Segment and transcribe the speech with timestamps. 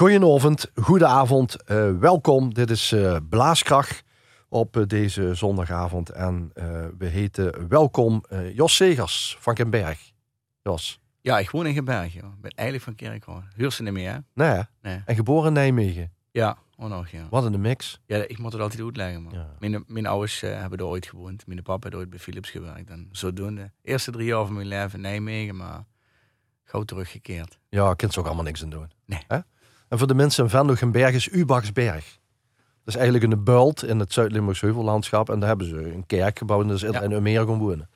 [0.00, 2.54] Goedenavond, goedenavond, uh, welkom.
[2.54, 4.04] Dit is uh, Blaaskracht
[4.48, 6.10] op uh, deze zondagavond.
[6.10, 6.50] En
[6.98, 8.24] we heten welkom
[8.54, 10.12] Jos Segers van Kenberg.
[10.62, 11.00] Jos.
[11.20, 12.14] Ja, ik woon in Kenberg.
[12.14, 13.46] Ik ben eigenlijk van Kerkrade.
[13.56, 14.18] Huur ze niet meer, hè?
[14.34, 15.02] Nee, nee.
[15.04, 16.12] En geboren in Nijmegen.
[16.30, 17.26] Ja, ook nog, ja.
[17.30, 18.00] Wat een mix.
[18.06, 19.32] Ja, ik moet het altijd uitleggen, man.
[19.32, 19.46] Ja.
[19.58, 21.46] Mijn, mijn ouders hebben er ooit gewoond.
[21.46, 22.90] Mijn papa heeft ooit bij Philips gewerkt.
[22.90, 23.70] En zodoende.
[23.82, 25.84] De eerste drie jaar van mijn leven in Nijmegen, maar
[26.64, 27.58] gauw teruggekeerd.
[27.68, 28.90] Ja, kind ook allemaal niks aan doen.
[29.04, 29.22] Nee.
[29.90, 32.18] En voor de mensen in Venlogenberg is Ubachsberg.
[32.84, 35.30] Dat is eigenlijk een bult in het Zuid-Limburgs heuvellandschap.
[35.30, 37.20] En daar hebben ze een kerk gebouwd en daar is ja.
[37.20, 37.88] meer gaan wonen.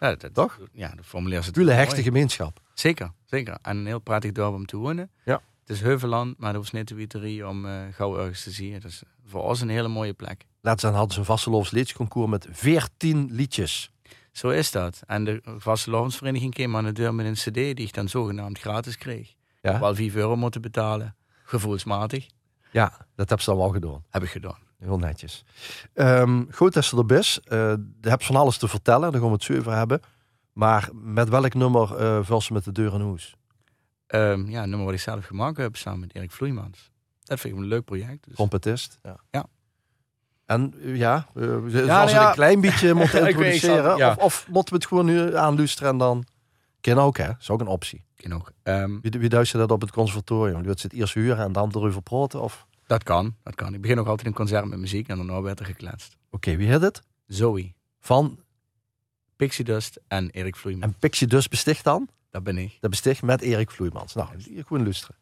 [0.00, 0.58] Ja, dat, Toch?
[0.72, 1.56] Ja, de formulier is het.
[1.56, 2.60] Hele hechte gemeenschap.
[2.74, 3.58] Zeker, zeker.
[3.62, 5.10] En een heel prettig dorp om te wonen.
[5.24, 5.40] Ja.
[5.60, 8.78] Het is heuvelland, maar er was net de wieterie om uh, gauw ergens te zien.
[8.78, 10.46] Dus voor ons een hele mooie plek.
[10.60, 13.90] Laatst hadden ze een Vastelovens liedjesconcours met 14 liedjes.
[14.32, 15.02] Zo is dat.
[15.06, 18.98] En de Vastelovensvereniging kwam aan de deur met een cd die ik dan zogenaamd gratis
[18.98, 19.34] kreeg.
[19.62, 19.80] Ja?
[19.80, 21.16] Wel 5 euro moeten betalen
[21.54, 22.26] gevoelsmatig.
[22.72, 24.04] Ja, dat heb ze dan wel gedaan.
[24.10, 24.58] Heb ik gedaan.
[24.78, 25.44] Heel netjes.
[25.94, 27.40] Um, goed dat ze er best.
[27.44, 27.58] Uh,
[28.00, 30.00] je hebt van alles te vertellen, daar gaan we het zo over hebben.
[30.52, 33.36] Maar met welk nummer uh, vul ze met de deur in hoes?
[34.06, 36.92] Um, ja, een nummer wat ik zelf gemaakt heb samen met Erik Vloeimans.
[37.22, 38.24] Dat vind ik een leuk project.
[38.26, 38.34] Dus.
[38.34, 38.98] Competist.
[39.02, 39.16] Ja.
[39.30, 39.46] ja.
[40.46, 43.96] En ja, uh, ja, als nou een klein beetje moeten introduceren.
[43.96, 44.10] ja.
[44.10, 46.24] of, of moeten we het gewoon nu aanluisteren en dan...
[46.84, 48.52] Ken ook hè, is ook een optie nog.
[48.62, 50.62] Um, wie, wie duist je dat op het conservatorium?
[50.62, 52.42] Je het eerst huren en dan erover praten?
[52.42, 52.66] Of?
[52.86, 53.74] Dat kan, dat kan.
[53.74, 56.16] Ik begin nog altijd een concert met muziek en dan werd er gekletst.
[56.30, 57.02] Oké, wie heet het?
[57.26, 57.72] Zoe.
[58.00, 58.38] Van?
[59.36, 60.92] Pixie Dust en Erik Vloeimans.
[60.92, 62.08] En Pixie Dust besticht dan?
[62.30, 62.76] Dat ben ik.
[62.80, 64.14] Dat besticht met Erik Vloeimans.
[64.14, 65.16] Nou, gewoon luisteren.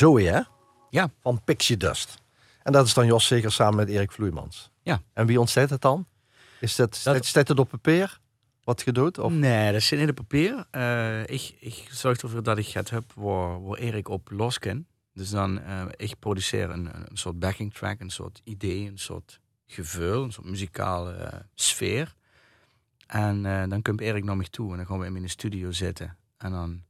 [0.00, 0.40] Zoe, hè?
[0.90, 1.10] Ja.
[1.20, 2.22] Van Pixie Dust.
[2.62, 4.70] En dat is dan Jos zeker samen met Erik Vloeimans.
[4.82, 5.02] Ja.
[5.12, 6.06] En wie ontstaat het dan?
[6.60, 7.24] Is dat, dat...
[7.24, 8.20] staat het op papier?
[8.64, 9.18] Wat je doet?
[9.18, 9.32] Of?
[9.32, 10.66] Nee, dat zit in het papier.
[10.72, 14.86] Uh, ik, ik zorg ervoor dat ik het heb waar, waar Erik op losken.
[15.14, 19.40] Dus dan, uh, ik produceer een, een soort backing track, een soort idee, een soort
[19.66, 22.14] gevoel, een soort muzikale uh, sfeer.
[23.06, 26.16] En dan komt Erik naar mij toe en dan gaan we in de studio zitten.
[26.36, 26.82] En dan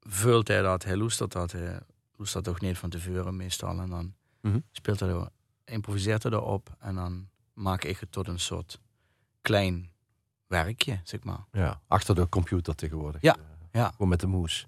[0.00, 1.78] vult hij dat, hij loestert dat, hij
[2.20, 3.80] doet dat toch niet van tevoren meestal.
[3.80, 4.64] En dan mm -hmm.
[4.72, 5.28] speelt hij,
[5.64, 8.80] improviseert hij erop en dan maak ik het tot een soort
[9.42, 9.90] klein
[10.46, 11.44] werkje, zeg maar.
[11.52, 13.22] Ja, achter de computer tegenwoordig.
[13.22, 13.36] Ja,
[13.72, 13.90] ja.
[13.90, 14.66] Gewoon met de moes.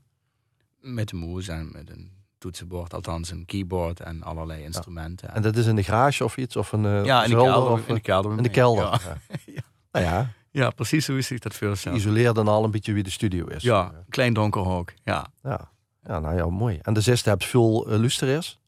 [0.81, 5.29] Met de moes en met een toetsenbord, althans een keyboard en allerlei instrumenten.
[5.29, 5.35] Ja.
[5.35, 6.57] En dat is in de garage of iets?
[6.57, 7.73] Of een, uh, ja, in de kelder.
[7.73, 8.37] Of, in de kelder.
[8.37, 8.85] In de kelder.
[8.85, 9.17] Ja.
[9.55, 9.63] ja.
[9.93, 10.33] Nou ja.
[10.51, 11.99] Ja, precies hoe is zich dat voorstellen.
[11.99, 13.63] Isoleer dan al een beetje wie de studio is.
[13.63, 14.93] Ja, klein donker hoek.
[15.05, 15.27] Ja.
[15.43, 15.71] ja.
[16.07, 16.79] Ja, nou ja, mooi.
[16.83, 18.61] En de zesde hebt veel uh, luisteraars?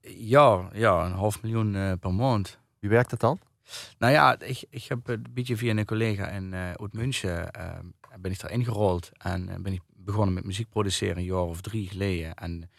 [0.00, 2.58] Ja, ja, een half miljoen uh, per maand.
[2.78, 3.38] Wie werkt het dan?
[3.98, 7.78] Nou ja, ik, ik heb een beetje via een collega in uh, Oud-München uh,
[8.20, 11.88] ben ik erin gerold en ben ik begonnen met muziek produceren een jaar of drie
[11.88, 12.34] geleden.
[12.34, 12.70] En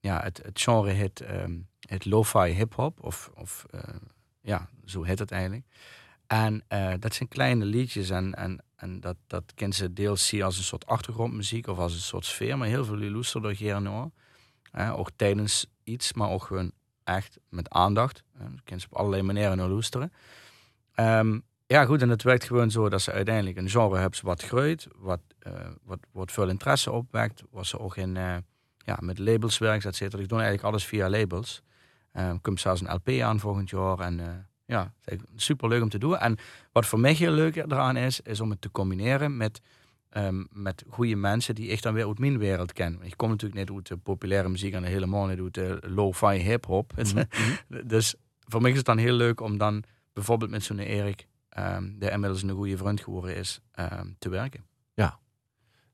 [0.00, 3.66] ja, het, het genre heet, um, het lo-fi hip-hop, of, of
[4.40, 5.64] ja, zo heet het eigenlijk.
[6.26, 6.64] En
[6.98, 10.64] dat zijn kleine liedjes en, en, en dat, dat kent ze deels zien als een
[10.64, 14.10] soort achtergrondmuziek of als een soort sfeer, maar heel veel luisteren door Gerno.
[14.92, 16.72] ook tijdens iets, maar ook gewoon
[17.04, 18.22] echt met aandacht.
[18.64, 20.12] Je ze op allerlei manieren naar luisteren.
[20.96, 24.42] Um, ja, goed, en het werkt gewoon zo dat ze uiteindelijk een genre hebben wat
[24.42, 25.52] groeit, wat, uh,
[25.82, 28.36] wat, wat veel interesse opwekt, wat ze ook in, uh,
[28.78, 30.22] ja, met labels werkt, et cetera.
[30.22, 31.62] Ik doe eigenlijk alles via labels.
[32.12, 34.26] Um, komt zelfs een LP aan volgend jaar en uh,
[34.74, 34.92] ja,
[35.36, 36.16] super leuk om te doen.
[36.16, 36.36] En
[36.72, 39.60] wat voor mij heel leuk eraan is, is om het te combineren met
[40.16, 43.02] Um, met goede mensen die echt dan weer uit mijn wereld kennen.
[43.02, 46.92] Ik kom natuurlijk net uit de populaire muziek en helemaal niet uit de lo-fi hip-hop.
[46.96, 47.16] Mhm,
[47.68, 47.86] mhm.
[47.86, 49.82] dus voor mij is het dan heel leuk om dan
[50.12, 51.26] bijvoorbeeld met zo'n Erik,
[51.58, 54.64] um, die inmiddels een goede vriend geworden is, um, te werken.
[54.94, 55.18] Ja.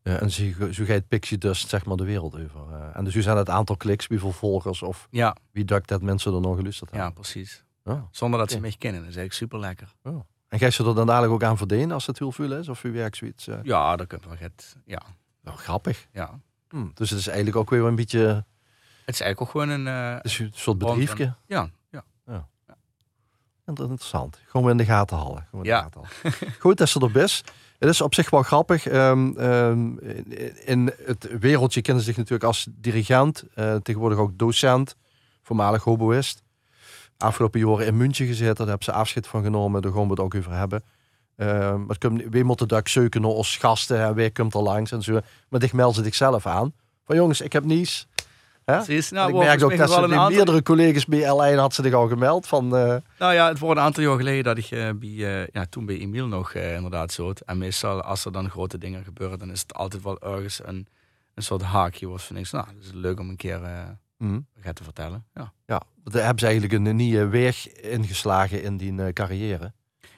[0.03, 2.61] Uh, en zo, zo ga je het Pixie Dust zeg maar de wereld over.
[2.71, 5.37] Uh, en dus u zijn het aantal kliks, hoeveel volgers of ja.
[5.51, 7.09] wie dukt dat mensen er nog geluisterd hebben.
[7.09, 7.65] Ja, precies.
[7.85, 8.03] Oh.
[8.11, 9.01] Zonder dat ze mij kennen.
[9.01, 9.95] Dat is eigenlijk super lekker.
[10.03, 10.25] Oh.
[10.49, 12.69] En ga je ze er dan dadelijk ook aan verdienen als het heel veel is?
[12.69, 13.49] Of u werkt zoiets?
[13.49, 13.59] Uh...
[13.63, 14.77] Ja, dat kunt wel het.
[14.85, 15.03] Ja.
[15.43, 16.07] Nou, grappig.
[16.13, 16.41] Ja.
[16.69, 18.45] Hm, dus het is eigenlijk ook weer een beetje...
[19.05, 19.87] Het is eigenlijk ook gewoon een...
[19.87, 21.35] Uh, het is een soort bedrijfje.
[21.47, 22.05] Ja, ja.
[22.27, 22.49] ja.
[22.67, 22.77] ja.
[23.67, 24.41] Interessant.
[24.47, 25.47] Gewoon weer in de gaten halen.
[25.51, 25.83] Gewoon ja.
[25.83, 26.35] Gaten halen.
[26.59, 27.53] Goed, dat ze er best.
[27.79, 28.93] Het is op zich wel grappig.
[28.93, 29.99] Um, um,
[30.65, 33.45] in het wereldje kennen ze zich natuurlijk als dirigent.
[33.55, 34.97] Uh, tegenwoordig ook docent.
[35.43, 36.43] Voormalig hoboïst
[37.21, 38.55] afgelopen jaren in München gezeten.
[38.55, 39.83] Daar hebben ze afscheid van genomen.
[39.83, 40.83] Daar gaan we het ook over hebben.
[41.37, 41.97] Uh, maar
[42.31, 44.01] wij moeten dat zoeken als gasten.
[44.01, 45.21] En wij komt er langs en zo.
[45.49, 46.73] Maar die melden zichzelf aan.
[47.05, 48.07] Van jongens, ik heb niets.
[48.65, 49.11] Precies.
[49.11, 50.29] Nou, ik merk ook dat ze aantal...
[50.29, 52.47] meerdere collega's bij L1 had ze zich al gemeld.
[52.47, 52.97] Van, uh...
[53.19, 55.87] Nou ja, het was een aantal jaar geleden dat ik uh, bij, uh, ja, toen
[55.87, 57.33] bij Emiel nog inderdaad zo.
[57.47, 60.87] En meestal als er dan grote dingen gebeuren, dan is het altijd wel ergens een,
[61.35, 62.09] een soort haakje.
[62.09, 62.51] Was van niks.
[62.51, 63.61] Nou, het is leuk om een keer
[64.21, 64.47] mm.
[64.61, 65.25] gaat te vertellen.
[65.35, 65.53] Ja.
[65.67, 69.73] ja, daar hebben ze eigenlijk een nieuwe weg ingeslagen in die uh, carrière.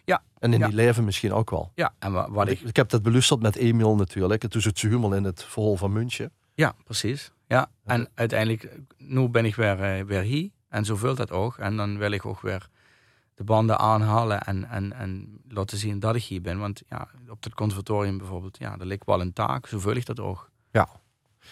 [0.05, 0.23] Ja.
[0.39, 0.67] En in ja.
[0.67, 1.73] die leven misschien ook wel.
[1.75, 2.61] Ja, en wat, wat ik...
[2.61, 2.77] ik...
[2.77, 4.49] heb dat belusterd met Emil natuurlijk.
[4.49, 6.33] toen zit ze helemaal in het verhol van München.
[6.55, 7.33] Ja, precies.
[7.47, 10.51] Ja, en uiteindelijk, nu ben ik weer, uh, weer hier.
[10.69, 11.59] En zo vult dat ook.
[11.59, 12.69] En dan wil ik ook weer
[13.35, 16.59] de banden aanhalen en, en, en laten zien dat ik hier ben.
[16.59, 19.67] Want ja, op het conservatorium bijvoorbeeld, ja, daar ligt wel een taak.
[19.67, 20.51] Zo vul ik dat ook.
[20.71, 20.89] Ja,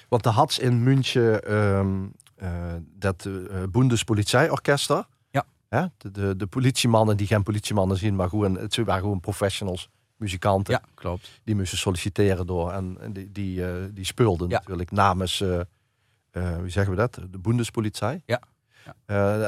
[0.08, 2.10] want de had in München um, uh,
[2.82, 5.06] dat uh, Bundespolizeiorchester.
[5.30, 5.44] Ja.
[5.68, 5.86] Hè?
[5.96, 10.74] De, de, de, politiemannen die geen politiemannen zien, maar gewoon, het waren gewoon professionals, muzikanten.
[10.74, 11.40] Ja, klopt.
[11.44, 14.58] Die moesten solliciteren door en die, die, uh, die speelden ja.
[14.58, 15.38] natuurlijk namens,
[16.32, 18.22] wie zeggen we dat, de Bundespolizei.
[18.26, 18.40] Ja.
[18.84, 18.94] ja.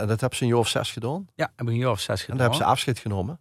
[0.00, 1.28] en dat hebben ze een jaar of zes gedaan.
[1.34, 2.30] Ja, heb ik een jaar of zes gedaan.
[2.30, 3.38] En daar hebben ze afscheid genomen.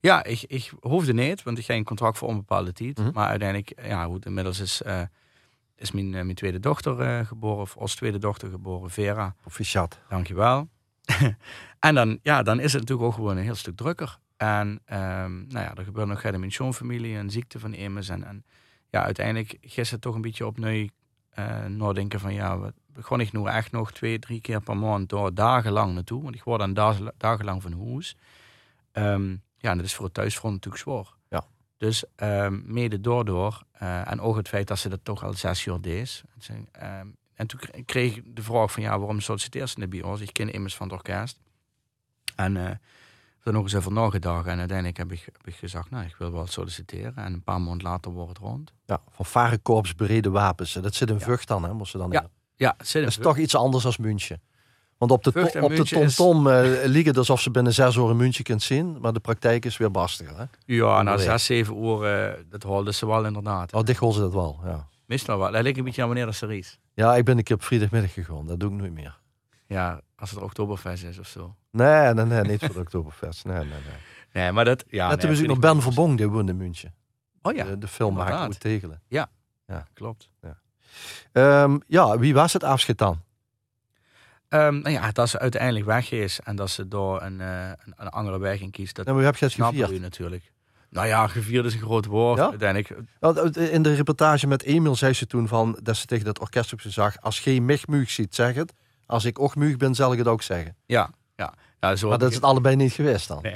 [0.00, 2.98] Ja, ik, ik hoefde niet, want ik ging een contract voor onbepaalde tijd.
[2.98, 3.14] Mm -hmm.
[3.14, 4.82] Maar uiteindelijk, ja, goed, inmiddels is
[5.80, 9.34] is mijn, mijn tweede dochter uh, geboren, of als tweede dochter geboren, Vera.
[9.40, 10.00] Proficiat.
[10.08, 10.68] Dankjewel.
[11.78, 14.18] en dan, ja, dan is het natuurlijk ook gewoon een heel stuk drukker.
[14.36, 18.08] En um, nou ja, er gebeurt nog in mijn schoonfamilie, een ziekte van Emes.
[18.08, 18.44] En, en
[18.90, 20.88] ja, uiteindelijk gisteren toch een beetje opnieuw
[21.38, 25.08] uh, nadenken van ja, we begon ik nu echt nog twee, drie keer per maand
[25.08, 26.22] door dagenlang naartoe.
[26.22, 28.16] Want ik word dan dagen, dagenlang van huis.
[28.92, 31.14] Um, ja, en dat is voor het thuisfront natuurlijk zwaar.
[31.80, 35.64] Dus um, mede daardoor, uh, en ook het feit dat ze dat toch al zes
[35.64, 36.22] jaar deed.
[36.82, 40.20] Um, en toen kreeg ik de vraag van, ja, waarom solliciteer ze bij ons?
[40.20, 41.38] Ik ken immers van het orkest.
[42.36, 42.64] En uh,
[43.42, 44.46] er nog eens even nagedacht.
[44.46, 47.16] En uiteindelijk heb ik, heb ik gezegd, nou, ik wil wel solliciteren.
[47.16, 48.72] En een paar maanden later wordt het rond.
[48.86, 50.72] Ja, van Varenkorps bereden wapens.
[50.72, 51.20] Dat zit in ja.
[51.20, 51.72] Vught dan, hè?
[51.72, 54.40] Moest ze dan ja, ja zit dat is toch iets anders dan München.
[55.00, 58.10] Want op de, to op de TomTom -tom, uh, liegen alsof ze binnen zes uur
[58.10, 58.98] een muntje kunt zien.
[59.00, 60.38] Maar de praktijk is weer bastiger.
[60.38, 60.44] Hè?
[60.64, 63.72] Ja, na zes, zeven uur, uh, dat holden ze wel inderdaad.
[63.72, 64.88] Oh, dicht ze dat wel, ja.
[65.06, 65.52] Meestal wel.
[65.52, 66.78] Dat lijkt een beetje aan wanneer dat er is.
[66.94, 68.46] Ja, ik ben een keer op vrijdagmiddag gegaan.
[68.46, 69.18] Dat doe ik nooit meer.
[69.66, 71.54] Ja, als het Oktoberfest is of zo.
[71.70, 73.44] Nee, nee, nee, niet voor de Oktoberfest.
[73.44, 73.98] Nee, nee, nee.
[74.32, 74.84] Nee, maar dat...
[74.88, 76.94] Ja, Net nee, toen nog Ben Verbong, die woonde in München.
[77.42, 77.64] Oh ja.
[77.64, 79.02] De, de filmmaker uit Tegelen.
[79.08, 79.30] Ja.
[79.66, 80.30] ja, klopt.
[80.42, 81.62] Ja.
[81.62, 83.20] Um, ja, wie was het afscheid dan?
[84.52, 87.94] Um, nou ja, dat ze uiteindelijk weg is en dat ze door een, uh, een,
[87.96, 88.96] een andere weg in kiest.
[88.96, 90.52] Dat maar heb je het u natuurlijk.
[90.90, 92.38] Nou ja, gevierd is een groot woord.
[92.38, 92.48] Ja?
[92.50, 93.70] Uiteindelijk.
[93.72, 96.80] In de reportage met Emil zei ze toen van dat ze tegen dat orkest op
[96.80, 98.72] zag: als geen mich muug ziet, zeg het.
[99.06, 100.76] Als ik ook muug ben, zal ik het ook zeggen.
[100.86, 101.54] Ja, ja.
[101.80, 103.42] ja zo maar dat is het allebei niet geweest dan.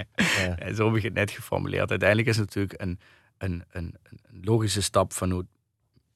[0.57, 0.75] Nee.
[0.75, 1.91] Zo heb ik het net geformuleerd.
[1.91, 2.99] Uiteindelijk is het natuurlijk een,
[3.39, 5.47] een, een, een logische stap vanuit,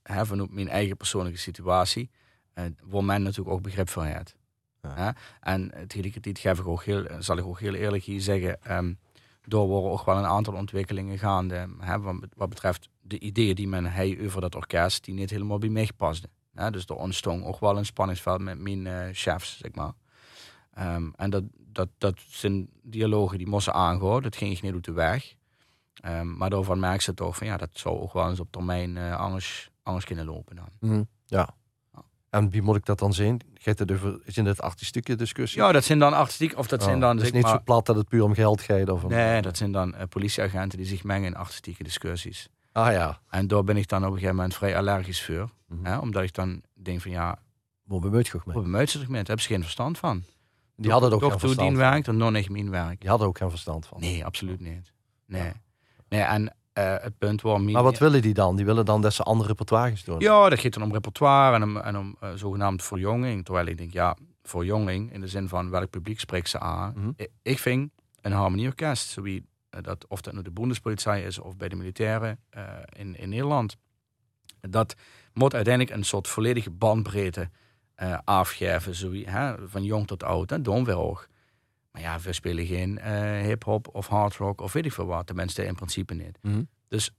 [0.03, 2.11] hè, vanuit mijn eigen persoonlijke situatie.
[2.55, 4.37] Uh, waar men natuurlijk ook begrip voor heeft.
[5.40, 8.76] En tegelijkertijd geef ik ook heel, zal ik ook heel eerlijk hier zeggen.
[8.76, 8.99] Um,
[9.49, 11.68] door worden ook wel een aantal ontwikkelingen gaande.
[11.78, 12.00] Hè,
[12.37, 15.90] wat, betreft de ideeën die men hij over dat orkest, die niet helemaal bij mij
[15.97, 16.30] pasten.
[16.71, 19.92] Dus er ontstond ook wel een spanningsveld met mijn eh, chefs, zeg maar.
[20.73, 24.23] Ehm, en dat, dat, dat zijn dialogen die moesten aangaan.
[24.23, 25.35] Dat ging niet uit de weg.
[26.04, 28.97] Um, maar daarvan merk ze toch van ja, dat zou ook wel eens op termijn
[28.99, 30.68] anders, anders kunnen lopen dan.
[30.80, 31.54] Mhm, ja.
[32.31, 33.41] En wie moet ik dat dan zien?
[33.55, 35.61] Gaat het over, is in het artistieke discussie?
[35.63, 37.17] Ja, dat zijn dan artistiek, of dat Oh, zijn dan...
[37.17, 38.89] Het is niet maar, zo plat dat het puur om geld gaat?
[38.89, 42.49] Of Nee, dat zijn dan eh, politieagenten die zich mengen in artistieke discussies.
[42.73, 43.21] Ah ja.
[43.31, 45.51] En daar ben ik dan op een gegeven moment vrij allergisch voor.
[45.67, 45.85] Mhm.
[45.85, 45.99] Hè?
[45.99, 47.39] Omdat ik dan denk van ja,
[47.85, 48.57] Moet we muitje mee.
[48.57, 50.23] op een muitsigement hebben ze geen verstand van.
[50.77, 51.79] Die hadden er ook Toch geen verstand van.
[51.79, 53.01] werkt en nog niet mijn werk.
[53.01, 54.01] Die hadden ook geen verstand van.
[54.01, 54.93] Nee, absoluut niet.
[55.27, 55.53] Nee.
[56.09, 57.61] Nee, en eh, het punt waar...
[57.61, 58.57] mijn- Maar wat willen die dan?
[58.57, 60.21] Die willen dan dat ze andere repertoires doen.
[60.21, 63.45] Ja, dat gaat dan om repertoire en om, en om eh, zogenaamd verjonging.
[63.45, 66.93] Terwijl ik denk, ja, verjonging in de zin van welk publiek spreekt ze aan.
[66.97, 67.11] Mhm.
[67.43, 71.77] Ik vind een harmonieorkest, eh, dat, of dat nu de Bundespolizei is of bij de
[71.77, 72.39] militairen
[72.97, 73.77] in, in Nederland,
[74.61, 74.95] dat
[75.33, 77.51] moet uiteindelijk een soort volledige bandbreedte
[78.25, 80.65] afgeven, hè, van jong tot oud.
[80.65, 81.17] Doen we.
[81.99, 85.26] Maar ja, we spelen geen eh, hip-hop of hard rock of weet ik veel wat.
[85.26, 86.38] Tenminste, in principe niet.
[86.43, 86.62] Mhm.
[86.88, 87.11] Dus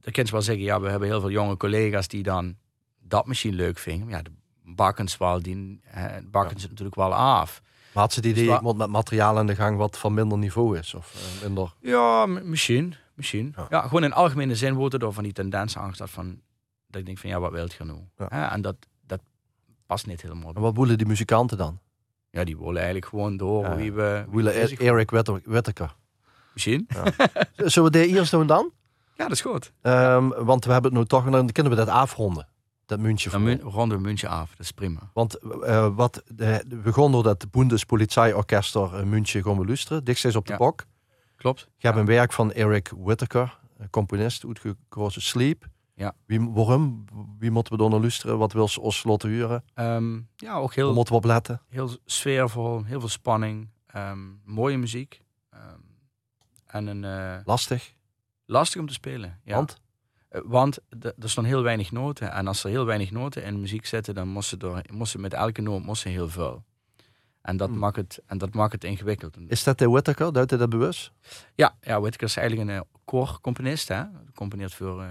[0.00, 2.56] dan kun je wel zeggen, ja, we hebben heel veel jonge collega's die dan
[3.00, 4.06] dat misschien leuk vinden.
[4.06, 4.30] Maar ja, de
[4.62, 7.62] bakkens wel, die eh, bakken ze natuurlijk wel af.
[7.92, 10.38] Maar had ze die Dus idee, moet met materiaal aan de gang wat van minder
[10.38, 10.94] niveau is?
[10.94, 11.74] Of eh, minder...
[11.80, 12.94] Ja, misschien.
[13.14, 13.52] misschien.
[13.56, 13.66] Ja.
[13.70, 13.82] Ja.
[13.82, 16.40] gewoon in algemene zin wordt er door van die tendens aangestaat van
[16.86, 18.00] dat ik denk van ja, wat wilt je nou?
[18.16, 18.52] Ja.
[18.52, 18.76] En dat,
[19.06, 19.20] dat
[19.86, 20.54] past niet helemaal.
[20.54, 21.78] En wat willen die muzikanten dan?
[22.34, 23.76] Ja, die willen eigenlijk gewoon door Ja.
[23.76, 24.24] wie we...
[24.26, 25.94] wie Willen we bezig- Eric Witter- Whittaker.
[26.52, 26.88] Misschien.
[27.56, 28.70] Zullen we die eerst doen dan?
[29.16, 29.72] Ja, dat is goed.
[29.80, 32.48] Ehm, want we hebben het nu toch, dan kunnen we dat afronden.
[32.86, 33.30] Dat muntje.
[33.30, 34.50] Dan mun- ronden we München af.
[34.50, 35.10] Dat is prima.
[35.12, 40.04] Want eh, wat de, we begonnen door dat Bundespolizeiorchester uh, München gaan we luisteren.
[40.04, 40.58] Dichtstens op de Ja.
[40.58, 40.84] bok.
[41.36, 41.68] Klopt.
[41.76, 43.58] Je hebt een werk van Eric Whittaker,
[43.90, 45.64] componist, uitgekozen Sleep.
[45.96, 46.14] Ja.
[46.26, 47.04] Wie, waarom?
[47.38, 48.38] Wie moeten we dan naar luisteren?
[48.38, 49.64] Wat wil ze ons laten huren?
[49.74, 51.60] Ehm, ja, ook heel, moeten we op letten?
[51.68, 55.22] heel sfeervol, heel veel spanning, ehm, mooie muziek.
[55.50, 55.78] ehm,
[56.66, 57.94] en een, eh, Lastig?
[58.46, 59.40] lastig om te spelen.
[59.44, 59.54] Ja.
[59.54, 59.76] Want?
[60.28, 62.32] Eh, Want er staan heel weinig noten.
[62.32, 65.60] En als er heel weinig noten in muziek zitten, dan moesten door, moesten met elke
[65.62, 66.64] noot moesten heel veel.
[67.42, 67.78] En dat, Hmm.
[67.78, 69.36] maakt het, en dat maakt het ingewikkeld.
[69.46, 70.32] Is dat de Whittaker?
[70.32, 71.12] Duidt hij dat bewust?
[71.54, 73.88] Ja, ja Whittaker is eigenlijk een uh, koorcomponist.
[73.88, 73.94] Hè?
[73.94, 75.08] Hij componeert voor eh,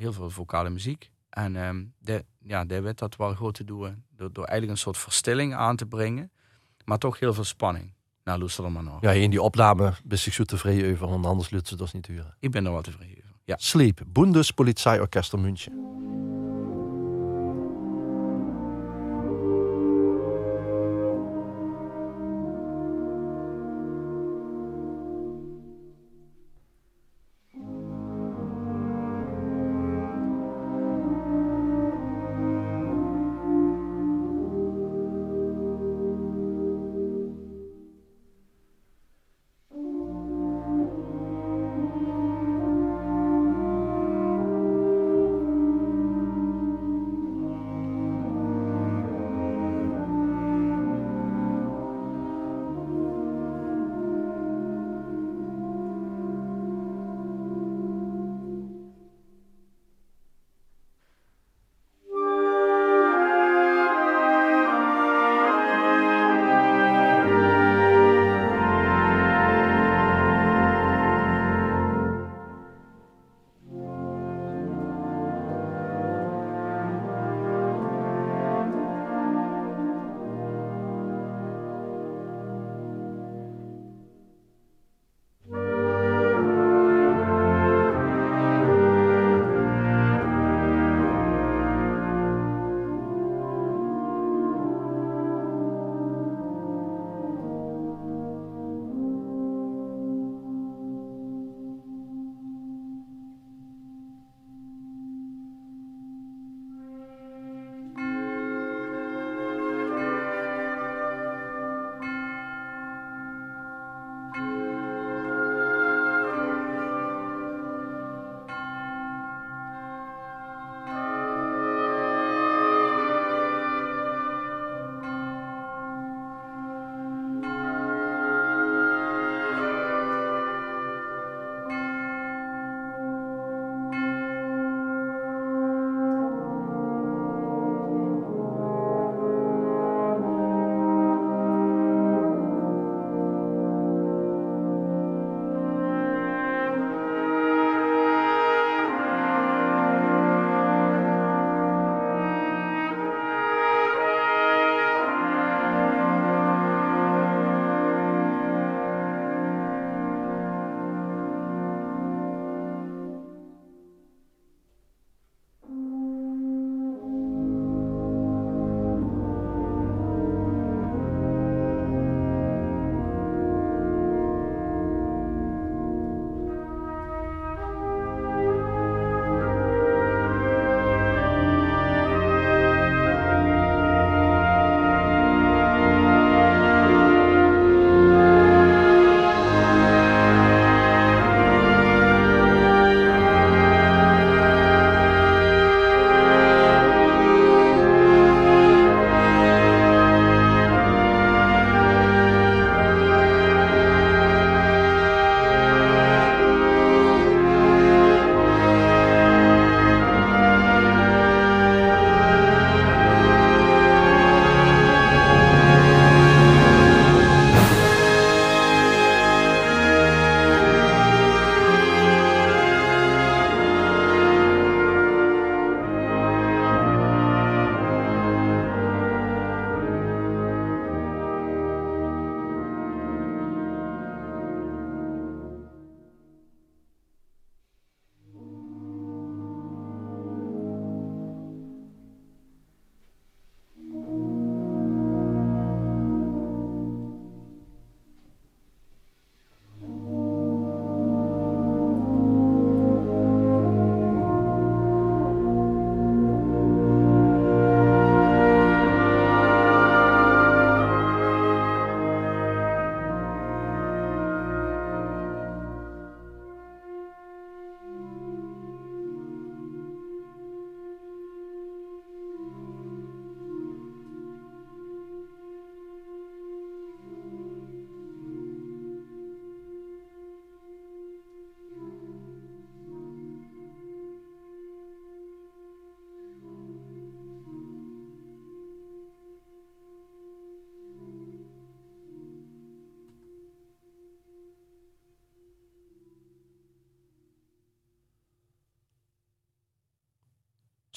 [0.00, 1.10] heel veel vocale muziek.
[1.30, 4.04] En ehm die, ja, die weet dat wel goed te doen.
[4.16, 6.30] Door, door eigenlijk een soort verstilling aan te brengen.
[6.84, 7.92] Maar toch heel veel spanning.
[8.24, 9.00] Nou, luister er maar nog.
[9.00, 12.06] Ja, in die opname ben ik zo tevreden over, want anders lukt ze dat niet
[12.06, 12.34] huren.
[12.38, 13.38] Ik ben er wel tevreden over.
[13.44, 13.56] Ja.
[13.58, 15.89] Sleep, Bundespolizeiorchester München.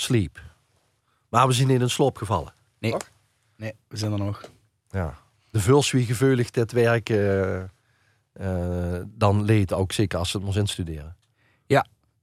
[0.03, 0.41] Sleep.
[1.29, 2.53] Maar we zien in een sloop gevallen.
[2.79, 2.91] Nee.
[2.91, 3.09] Toch?
[3.57, 4.49] Nee, we zijn er nog.
[4.89, 5.17] Ja.
[5.51, 7.61] De vuls wie geveulig dit werk eh,
[8.33, 11.15] eh, dan leed, ook zeker als ze het moest instuderen.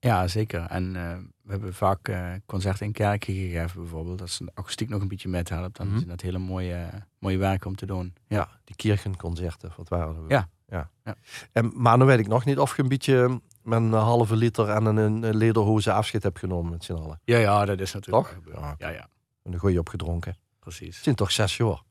[0.03, 0.63] Ja, zeker.
[0.63, 4.21] En eh, we hebben vaak eh, concerten in kerken gegeven bijvoorbeeld.
[4.21, 5.97] Als de akoestiek nog een beetje methelpt, dan Mhm.
[5.97, 6.89] is dat hele mooie,
[7.19, 8.15] mooie werk om te doen.
[8.29, 8.49] Ja.
[8.65, 10.23] Die kirchenconcerten, wat waren er?
[10.29, 10.49] Ja.
[10.69, 10.91] ja.
[11.05, 11.15] Ja.
[11.53, 14.69] En, maar dan weet ik nog niet of je een beetje met een halve liter
[14.69, 17.21] en een, een lederhoze afscheid hebt genomen met z'n allen.
[17.25, 18.35] Ja, ja, dat is natuurlijk Toch?
[18.35, 18.59] gebeurd.
[18.59, 18.75] Ja.
[18.79, 19.09] Ja, ja,
[19.43, 20.31] En dan gooi je opgedronken.
[20.31, 21.03] Het precies.
[21.03, 21.83] zijn toch zes jaar?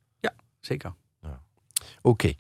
[0.60, 0.94] Zeker.
[2.02, 2.34] Oké.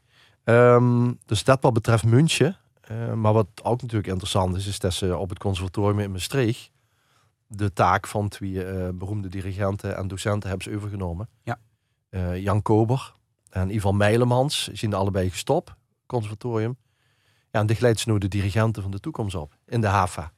[0.44, 2.58] Ehm, dus dat wat betreft München.
[2.82, 6.72] Eh, maar wat ook natuurlijk interessant is, is dat ze op het conservatorium in Maastricht
[7.48, 11.30] de taak van twee eh, beroemde dirigenten en docenten hebben ze overgenomen.
[11.44, 11.60] Ja.
[12.10, 13.14] Eh, Jan Kober
[13.50, 15.74] en Ivan Meilemans zijn allebei gestopt,
[16.06, 16.78] conservatorium.
[17.52, 20.32] Ja, en ze nu de dirigenten van de toekomst op in de HAVA.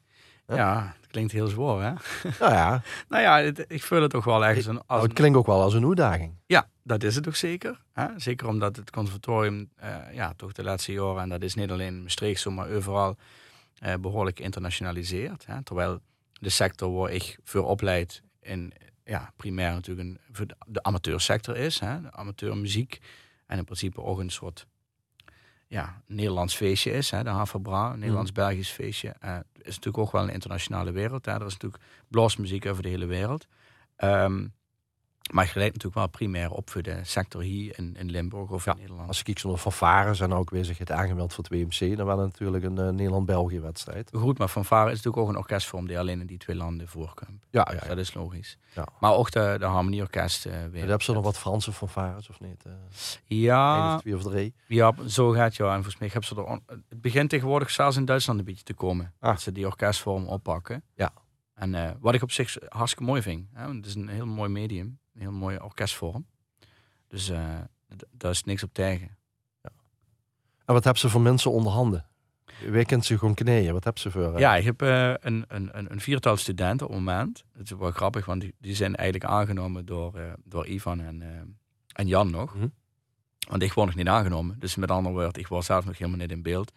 [0.47, 0.56] Ja.
[0.56, 1.93] Ja, dat klinkt heel zwaar, hè?
[2.39, 5.13] Nou ja, Nou ja, het- ik vul het toch wel ergens een, als nou, het
[5.13, 6.36] klinkt ook wel als een uitdaging.
[6.45, 7.82] Ja, dat is het toch zeker.
[7.93, 8.06] Hè?
[8.17, 11.93] Zeker omdat het conservatorium eh, ja, toch de laatste jaren, en dat is niet alleen
[11.95, 13.17] in Maastricht zo, maar overal
[13.78, 15.45] eh, behoorlijk internationaliseert.
[15.45, 15.63] Hè?
[15.63, 16.00] Terwijl
[16.34, 21.80] de sector waar ik voor opleid in ja, primair natuurlijk een, voor de amateursector is.
[21.80, 22.02] Hè?
[22.02, 23.00] De amateurmuziek.
[23.47, 24.67] En in principe ook een soort
[25.71, 27.12] ja, Nederlands feestje is.
[27.12, 27.23] Hè?
[27.23, 29.15] De Havabra, een Nederlands-Belgisch feestje.
[29.19, 31.25] Eh, is natuurlijk ook wel een internationale wereld.
[31.25, 31.31] Hè?
[31.31, 33.47] Er is natuurlijk blasmuziek over de hele wereld.
[33.95, 34.47] Ehm,
[35.31, 38.65] maar je leidt natuurlijk wel primair op voor de sector hier in, in Limburg of
[38.67, 39.07] in Nederland.
[39.07, 42.05] Als ik kijk naar fanfares en ook weer zich het aangemeld voor het WMC, dan
[42.17, 44.09] het natuurlijk een eh, Nederland-België wedstrijd.
[44.15, 47.45] Goed, maar fanfare is natuurlijk ook een orkestvorm die alleen in die twee landen voorkomt.
[47.49, 47.87] Ja, Dus ja, ja.
[47.87, 48.57] dat is logisch.
[48.75, 48.87] Ja.
[48.99, 50.89] Maar ook de, de harmonieorkest eh weer.
[50.89, 52.63] Heb ze nog wat Franse fanfares of niet?
[52.65, 54.53] Één Ja, of twee of drie.
[54.67, 55.65] ja, zo gaat ja.
[55.67, 58.63] En volgens mij heb ze er on- het begint tegenwoordig zelfs in Duitsland een beetje
[58.63, 59.13] te komen.
[59.19, 59.29] Ah.
[59.31, 60.83] Dat ze die orkestvorm oppakken.
[60.95, 61.11] Ja.
[61.53, 63.47] En wat ik op zich hartstikke mooi vind.
[63.53, 63.63] Hè?
[63.65, 64.99] want Het is een heel mooi medium.
[65.21, 66.25] Een heel mooie orkestvorm.
[67.07, 67.57] Dus eh,
[68.12, 69.17] daar is niks op tegen.
[70.65, 72.05] En wat hebben ze voor mensen onder handen?
[72.69, 73.73] Wij kent ze gewoon knieën.
[73.73, 74.34] Wat hebben ze voor?
[74.34, 74.39] eh?
[74.39, 77.43] Ja, ik heb eh, een, een, een, viertal studenten op het moment.
[77.53, 81.21] Dat is wel grappig, want die, die zijn eigenlijk aangenomen door, door Ivan en,
[81.93, 82.55] en Jan nog.
[82.55, 82.67] Mhm.
[83.49, 84.60] Want ik word nog niet aangenomen.
[84.60, 86.71] Dus met andere woorden, ik was zelf nog helemaal niet in beeld.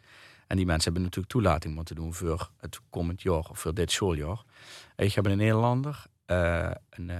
[0.46, 3.90] En die mensen hebben natuurlijk toelating moeten doen voor het komend jaar of voor dit
[3.90, 4.42] schooljaar.
[4.96, 6.04] Ik heb een Nederlander,
[6.90, 7.10] een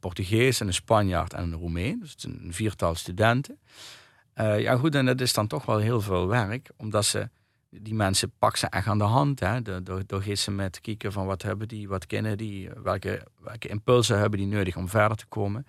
[0.00, 2.00] Portugees, en een Spanjaard en een Roemeen.
[2.00, 3.58] Dus het is een viertal studenten.
[4.32, 7.28] Eh, ja goed, en dat is dan toch wel heel veel werk, omdat ze
[7.70, 9.40] die mensen pakken ze echt aan de hand.
[9.40, 9.62] Hè?
[9.62, 14.18] Door, door, ze met kijken van wat hebben die, wat kennen die, welke, welke impulsen
[14.18, 15.66] hebben die nodig om verder te komen.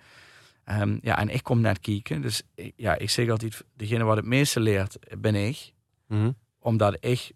[0.64, 2.22] Ehm, ja, en ik kom net kijken.
[2.22, 5.72] Dus ik- ja, ik zeg altijd, degene wat het meeste leert, ben ik.
[6.06, 6.30] Mhm.
[6.58, 7.32] Omdat ik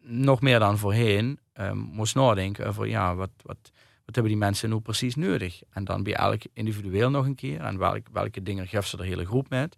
[0.00, 3.70] nog meer dan voorheen ehm, moest nadenken over, ja, wat, wat,
[4.08, 5.62] wat hebben die mensen nu precies nodig?
[5.70, 7.60] En dan bij elk individueel nog een keer.
[7.60, 9.76] En welk, welke dingen geeft ze de hele groep met?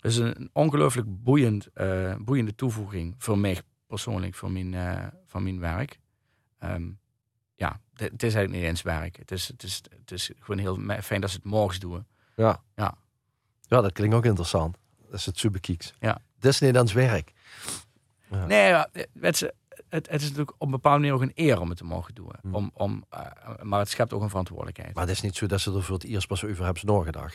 [0.00, 5.60] Dus een ongelooflijk boeiend, eh, boeiende toevoeging voor mij persoonlijk, voor mijn, eh, van mijn
[5.60, 5.98] werk.
[6.58, 6.88] Ehm,
[7.54, 9.16] ja, het is eigenlijk niet eens werk.
[9.16, 12.06] Het is, het is, het is gewoon heel fijn dat ze het morgens doen.
[12.36, 12.62] Ja.
[12.74, 12.94] Ja.
[13.68, 14.76] Ja, dat klinkt ook interessant.
[15.04, 15.94] Dat is het superkieks.
[16.00, 16.18] Ja.
[16.38, 17.32] Dat is Nederlands werk.
[18.30, 18.46] Ja.
[18.46, 18.88] Nee, ja,
[19.20, 19.50] het, is-
[19.88, 22.14] het, het is natuurlijk op een bepaalde manier ook een eer om het te mogen
[22.14, 22.30] doen.
[22.42, 22.54] Hmm.
[22.54, 23.20] Om, om, eh,
[23.62, 24.94] maar het schept ook een verantwoordelijkheid.
[24.94, 26.82] Maar het is niet zo dat ze er voor het eerst pas over hebben.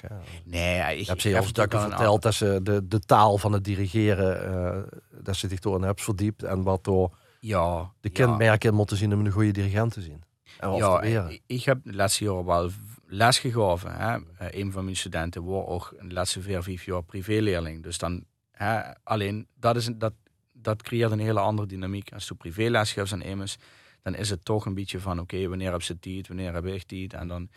[0.01, 0.15] Hè?
[0.45, 3.63] nee, ik, heb ze heel stukken een verteld dat ze de, de taal van het
[3.63, 6.43] dirigeren, eh, dat ze zich door hebben verdiept.
[6.43, 8.25] En wat door Ja, de ja.
[8.25, 10.23] kenmerken moeten zien om een goede dirigent te zien.
[10.59, 12.69] En Ja, te ik, ik heb de laatste jaren wel
[13.05, 13.95] les gegeven.
[13.95, 14.17] Hè.
[14.37, 17.83] Eh, Een van mijn studenten was ook de laatste vier, vijf jaar privéleerling.
[17.83, 20.13] Dus dan, hè, alleen dat, is, een- dat,
[20.61, 22.13] dat creëert een hele andere dynamiek.
[22.13, 23.57] Als je privéles geeft aan immers,
[24.01, 26.83] dan is het toch een beetje van: oké, wanneer hebben ze tijd, wanneer heb ik
[26.83, 27.13] tijd?
[27.13, 27.49] En dan,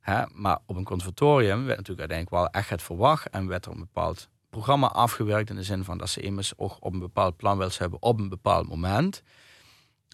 [0.00, 3.72] hè, maar op een conservatorium werd natuurlijk uiteindelijk wel echt het verwacht en werd er
[3.72, 7.36] een bepaald programma afgewerkt in de zin van dat ze immers ook op een bepaald
[7.36, 9.22] plan willen hebben op een bepaald moment.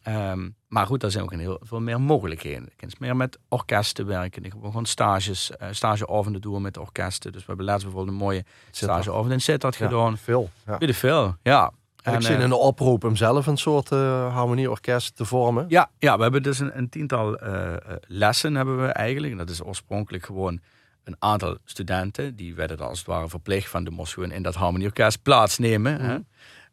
[0.03, 2.63] Ehm, maar goed, daar zijn ook een heel veel meer mogelijkheden.
[2.63, 4.45] Je kunt meer met orkesten werken.
[4.45, 7.33] Ik heb gewoon stages, eh stageavonden doen met orkesten.
[7.33, 10.19] Dus we hebben laatst bijvoorbeeld een mooie stageavond in Sittard Ja, gedaan.
[10.19, 10.51] Veel.
[10.67, 10.79] Ja.
[10.79, 11.73] Weet je veel, ja.
[12.15, 15.65] Ik eh, in de oproep om zelf een soort eh, harmonieorkest te vormen.
[15.69, 19.33] ja, ja, we hebben dus een, een tiental eh, lessen hebben we eigenlijk.
[19.33, 20.61] En dat is oorspronkelijk gewoon
[21.05, 22.37] een aantal studenten.
[22.37, 26.01] Die werden als het ware verplicht van de gewoon in dat harmonieorkest plaatsnemen.
[26.01, 26.19] hè.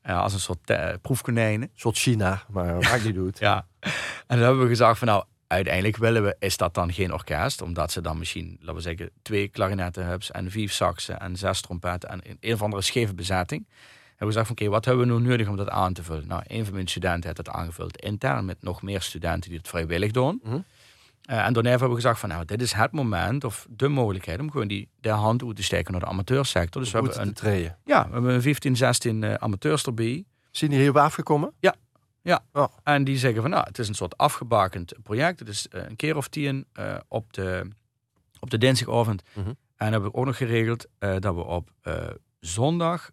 [0.02, 1.68] Eh, als een soort proefkonijnen.
[1.68, 3.40] Een soort China, maar maakt niet uit.
[3.40, 3.66] Ja.
[3.80, 3.92] En
[4.28, 7.62] dan hebben we gezegd van nou, uiteindelijk willen we, is dat dan geen orkest.
[7.62, 11.62] Omdat ze dan misschien, laten we zeggen, twee klarinetten hebben en vijf saxen en zes
[11.62, 13.68] trompetten en een, een of andere scheve bezetting.
[14.16, 16.28] En we gezegd van oké, wat hebben we nu nodig om dat aan te vullen?
[16.28, 19.68] Nou, een van mijn studenten heeft het aangevuld intern met nog meer studenten die het
[19.68, 20.42] vrijwillig doen.
[20.44, 20.60] Mhm.
[21.26, 24.40] Eh, en daarna hebben we gezegd van nou, dit is het moment of de mogelijkheid
[24.40, 26.82] om gewoon die de hand uit te steken naar de amateursector.
[26.82, 30.26] Dus we hebben, een, ja, we hebben een 15, 16 eh, amateurs erbij.
[30.52, 31.54] Zijn die hier afgekomen?
[32.84, 35.40] En die zeggen van nou, het is een soort afgebakend project.
[35.40, 37.70] Het is eh, een keer of tien eh, op, de,
[38.40, 39.24] op de dinsdagavond.
[39.34, 39.54] Mhm.
[39.76, 41.70] En hebben we ook nog geregeld dat we op
[42.40, 43.12] zondag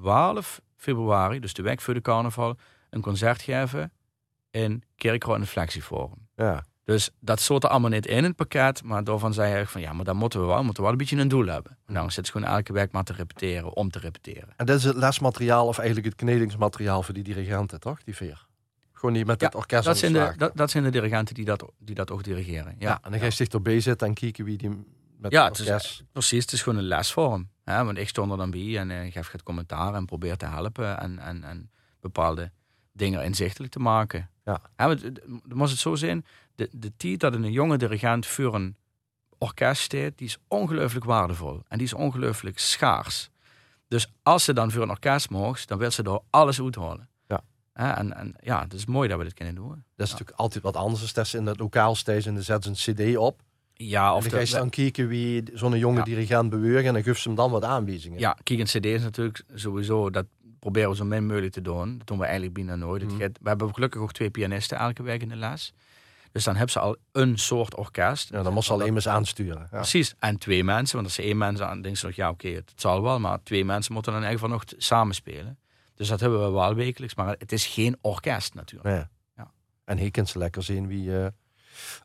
[0.00, 2.56] 12 februari, dus de week voor de carnaval,
[2.90, 3.92] een concert geven
[4.50, 6.28] in Kerkrood en het Flexieforum.
[6.36, 6.64] Ja.
[6.84, 10.04] Dus dat er allemaal niet in het pakket, maar daarvan zei hij van ja, maar
[10.04, 11.78] dan moeten we wel, moeten we wel een beetje een doel hebben.
[11.86, 14.48] Nou, dan zit ze gewoon elke week maar te repeteren, om te repeteren.
[14.56, 18.02] En dit is het lesmateriaal of eigenlijk het knedingsmateriaal voor die dirigenten, toch?
[18.04, 18.46] Die veer.
[18.92, 21.44] Gewoon die met Ja, het orkest Dat zijn, de dat, dat zijn de dirigenten die
[21.44, 22.74] dat, die dat ook dirigeren.
[22.78, 24.84] Ja, Ja, en dan ga je zich erbij zitten en kijken wie die
[25.18, 25.90] met Ja, het het orkest...
[25.90, 27.48] is, precies, het is gewoon een lesvorm.
[27.64, 27.84] Hè?
[27.84, 30.98] Want ik stond er dan bij en ik geef het commentaar en probeer te helpen
[30.98, 32.50] en, en, en bepaalde
[32.92, 34.30] dingen inzichtelijk te maken.
[34.44, 34.60] Ja.
[34.76, 38.26] Hè, want, eh, dan moest het zo zijn, de, de tijd dat een jonge dirigent
[38.26, 38.76] voor een
[39.38, 41.62] orkest staat, die is ongelooflijk waardevol.
[41.68, 43.30] En die is ongelooflijk schaars.
[43.88, 47.08] Dus als ze dan voor een orkest mogen, dan wil ze er alles uithalen.
[47.26, 47.40] Ja.
[47.72, 49.68] Hè, en, en ja, het is mooi dat we dit kunnen doen.
[49.68, 51.00] Dat is natuurlijk altijd wat anders.
[51.00, 53.42] Dus dat is in het lokaal steeds en dan zetten ze een cd op.
[53.80, 56.04] Ja, Of of dan ga je dan kijken wie zo'n jonge Ja.
[56.04, 58.18] dirigent beweegt en dan geeft ze hem dan wat aanwijzingen.
[58.18, 60.26] Ja, kijk, een CD is natuurlijk sowieso, dat
[60.58, 61.98] proberen we zo min mogelijk te doen.
[61.98, 63.04] Dat doen we eigenlijk bijna nooit.
[63.04, 63.16] Mhm.
[63.18, 65.72] gaat- we hebben gelukkig ook twee pianisten elke week in de les.
[66.32, 68.28] Dus dan hebben ze al een soort orkest.
[68.30, 69.60] Ja, dan moest ze alleen eens aansturen.
[69.70, 69.76] Ja.
[69.78, 70.14] Precies.
[70.18, 72.72] En twee mensen, want als ze één mens aan, denken ze nog, ja oké, het
[72.76, 73.20] zal wel.
[73.20, 75.58] Maar twee mensen moeten dan nog t- samenspelen.
[75.94, 77.14] Dus dat hebben we wel wekelijks.
[77.14, 78.94] Maar het is geen orkest natuurlijk.
[78.94, 79.10] Ja.
[79.36, 79.50] Ja.
[79.84, 81.26] En hier kunt ze lekker zien wie eh,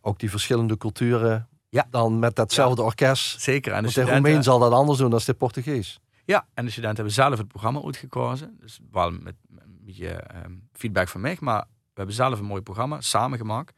[0.01, 1.87] ook die verschillende culturen Ja.
[1.89, 3.41] dan met datzelfde orkest.
[3.41, 3.73] Zeker.
[3.73, 5.99] En de studenten, Roemeen zal dat anders doen dan de Portugees.
[6.25, 8.57] ja, en de studenten hebben zelf het programma uitgekozen.
[8.59, 11.37] Dus wel met een beetje ehm, feedback van mij.
[11.39, 13.75] Maar we hebben zelf een mooi programma samengemaakt.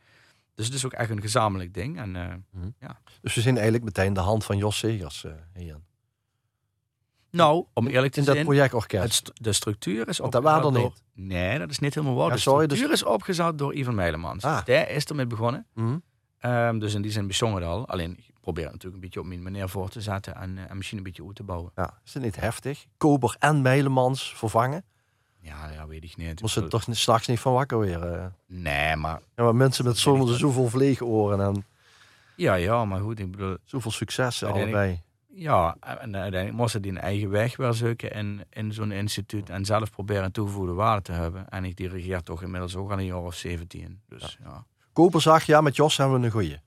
[0.55, 1.97] Dus het is ook echt een gezamenlijk ding.
[1.99, 2.89] En eh,
[3.21, 5.79] Dus we zijn eigenlijk meteen de hand van Jos Segers eh hier.
[7.31, 9.13] nou, om eerlijk te In dat zijn, projectorkest.
[9.13, 12.15] st- de structuur is Want dat opgezet waren er door- Nee, dat is niet helemaal
[12.15, 12.23] waar.
[12.25, 12.41] Ja, de dus-
[12.77, 14.43] structuur is opgezet door Ivan Meilemans.
[14.43, 14.65] Ah.
[14.65, 15.67] Daar is ermee begonnen.
[15.73, 15.97] Mhm.
[16.45, 17.87] Ehm, dus in die zin bezongen het al.
[17.87, 20.77] Alleen, ik probeer het natuurlijk een beetje op mijn manier voor te zetten en, en
[20.77, 21.71] misschien een beetje uit te bouwen.
[21.75, 22.85] Ja, is het niet heftig?
[22.97, 24.83] Kober en Meilemans vervangen?
[25.39, 26.41] Ja, ja weet ik niet.
[26.41, 28.03] Moest ze toch straks niet van wakker weer?
[28.13, 28.25] eh?
[28.47, 31.65] Nee, maar Ja, maar mensen met zoveel, zoveel vleegoren en
[32.35, 35.01] ja, ja, maar goed, ik bedoel, zoveel succes Uiteindelijk- allebei.
[35.43, 39.65] ja, en uiteindelijk moesten die een eigen weg weer zoeken in, in zo'n instituut en
[39.65, 41.49] zelf proberen toegevoegde waarde te hebben.
[41.49, 44.01] En ik dirigeer toch inmiddels ook al een jaar of 17.
[44.07, 44.65] Dus ja.
[44.95, 46.57] Koper zag, ja, met Jos hebben we een goeie.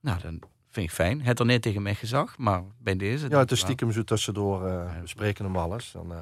[0.00, 1.22] Nou, dan vind ik fijn.
[1.22, 3.28] Het er niet tegen mij gezegd, maar bij deze.
[3.28, 5.00] Ja, het is stiekem zo tussendoor eh Ja.
[5.00, 5.92] bespreken hem alles.
[5.92, 6.18] Dan, eh,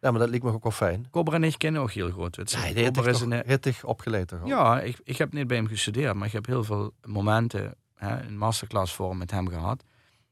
[0.00, 1.10] ja, maar dat liep me ook wel fijn.
[1.10, 2.36] Cobra en ik kennen ook heel goed.
[2.36, 4.46] Het Nee, Cobra is een, eh, opgeleid toch?
[4.46, 8.22] ja, ik, ik heb niet bij hem gestudeerd, maar ik heb heel veel momenten hè,
[8.26, 9.84] in masterclass vorm met hem gehad.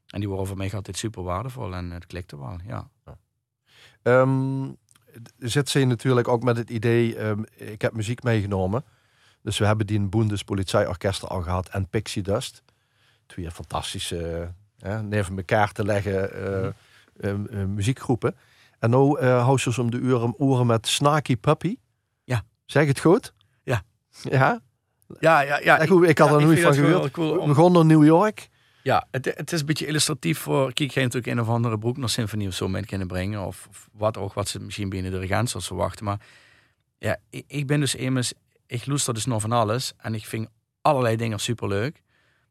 [0.07, 2.89] En die waren voor mij altijd super waardevol en het klikte wel, ja.
[4.01, 4.69] Ehm,
[5.37, 8.83] zit ze natuurlijk ook met het idee, ehm, ik heb muziek meegenomen.
[9.43, 12.63] Dus we hebben die een Bundespolizeiorkester al gehad en Pixie Dust.
[13.25, 16.33] Twee fantastische, eh, neven elkaar te leggen
[17.19, 18.35] ehm, eh, muziekgroepen.
[18.79, 21.77] En nu eh hou ze om de uren, oren met Snarky Puppy.
[22.23, 22.43] Ja.
[22.65, 23.33] Zeg het goed?
[23.63, 23.83] Ja.
[24.21, 24.61] Ja?
[25.19, 25.85] Ja, ja, ja.
[25.85, 27.11] Goed, ik had er nooit van gehoord.
[27.11, 28.49] Cool We om- begonnen in New York.
[28.83, 30.73] Ja, het, het is een beetje illustratief voor.
[30.73, 33.45] Kijk, ga je natuurlijk een of andere broek naar symfonie of zo mee kunnen brengen.
[33.45, 36.05] Of, of wat ook, wat ze misschien binnen de regent zoals verwachten.
[36.05, 36.19] Maar
[36.97, 38.33] ja, ik, ik ben dus immers.
[38.71, 39.93] Ik luister dus nog van alles.
[39.97, 40.47] En ik vind
[40.81, 42.03] allerlei dingen superleuk.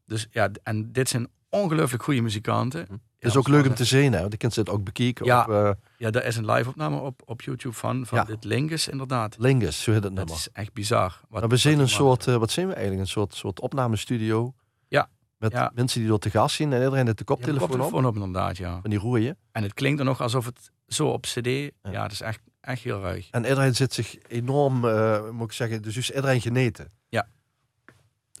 [0.05, 2.79] Dus ja, en dit zijn ongelooflijk goede muzikanten.
[2.79, 4.19] Het Ja, is ook leuk om te zien, hè?
[4.19, 5.41] want kunt het ook bekijken Ja.
[5.43, 8.05] op eh, Ja, daar is een live opname op, op YouTube van.
[8.05, 8.23] Van Ja.
[8.23, 9.35] dit Lingus, inderdaad.
[9.39, 10.35] Lingus, zo heet het Dat nummer.
[10.35, 11.19] is echt bizar.
[11.29, 13.03] Wat, we wat een soort, eh, wat zijn we eigenlijk?
[13.03, 14.53] Een soort, soort opnamestudio.
[14.87, 15.09] Ja.
[15.37, 15.71] Met Ja.
[15.73, 17.69] mensen die door te gast zien en iedereen heeft de koptelefoon op.
[17.69, 18.79] koptelefoon op, inderdaad, ja.
[18.83, 19.37] En die roeien.
[19.51, 21.45] En het klinkt dan nog alsof het zo op cd...
[21.91, 23.27] Ja, het is echt, echt heel ruig.
[23.29, 26.91] En iedereen zit zich enorm, eh, moet ik zeggen, dus is iedereen geneten.
[27.09, 27.27] Ja.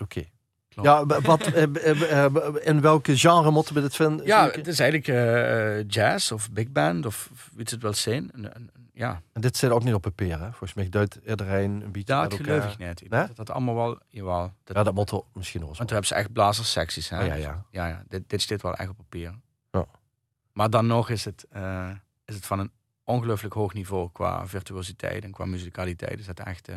[0.01, 0.23] Oké.
[0.81, 4.25] Ja, wat, eh, eh, in welke genre moeten we dit vinden?
[4.25, 8.31] Ja, het is eigenlijk jazz of big band of weet het wel zijn.
[8.93, 10.47] Ja, En dit zit ook niet op papier, hè?
[10.49, 13.01] Volgens mij duidt iedereen een beetje dat geloof ik niet.
[13.01, 13.09] Ik Nee?
[13.09, 14.53] denk dat dat allemaal wel, jawel.
[14.63, 15.77] Dat, Ja, dat moet er misschien eens.
[15.77, 17.09] want toen hebben ze echt blazerssecties.
[17.09, 17.19] Hè?
[17.21, 17.65] Oh, ja, ja.
[17.71, 19.33] ja, ja, dit, dit staat wel echt op papier.
[19.71, 19.85] Ja.
[20.53, 21.45] Maar dan nog is het,
[22.25, 22.71] is het van een
[23.03, 26.19] ongelooflijk hoog niveau qua virtuositeit en qua muzikaliteit.
[26.19, 26.67] Is dat echt...
[26.67, 26.75] eh,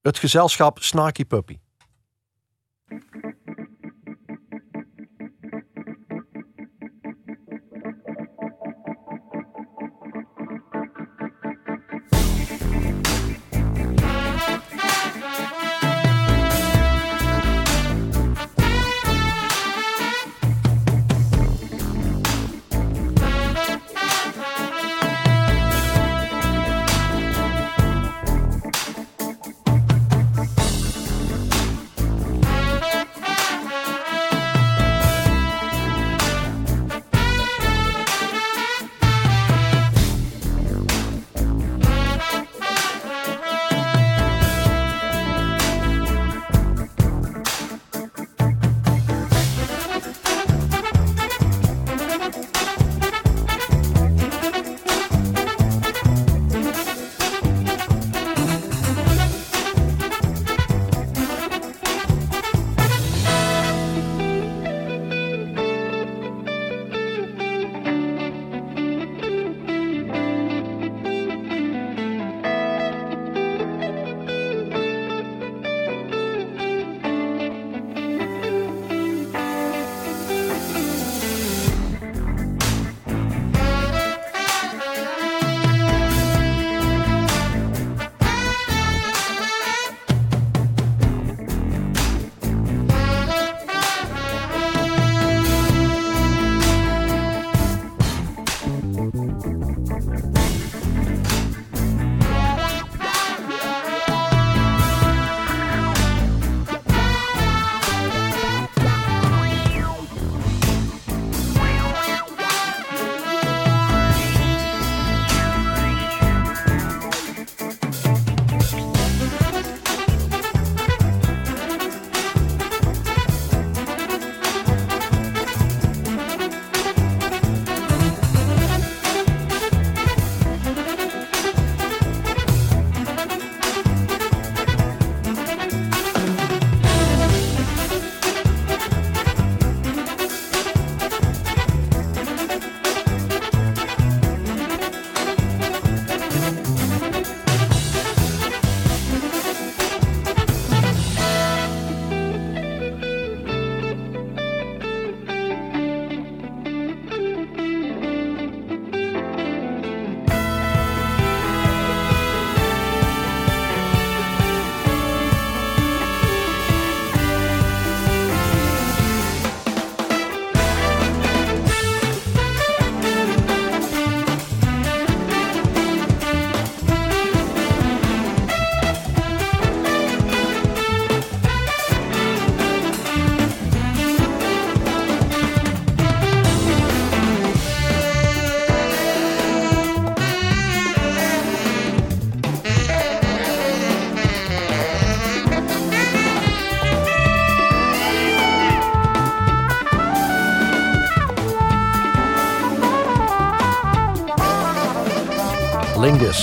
[0.00, 1.58] Het gezelschap Snarky Puppy.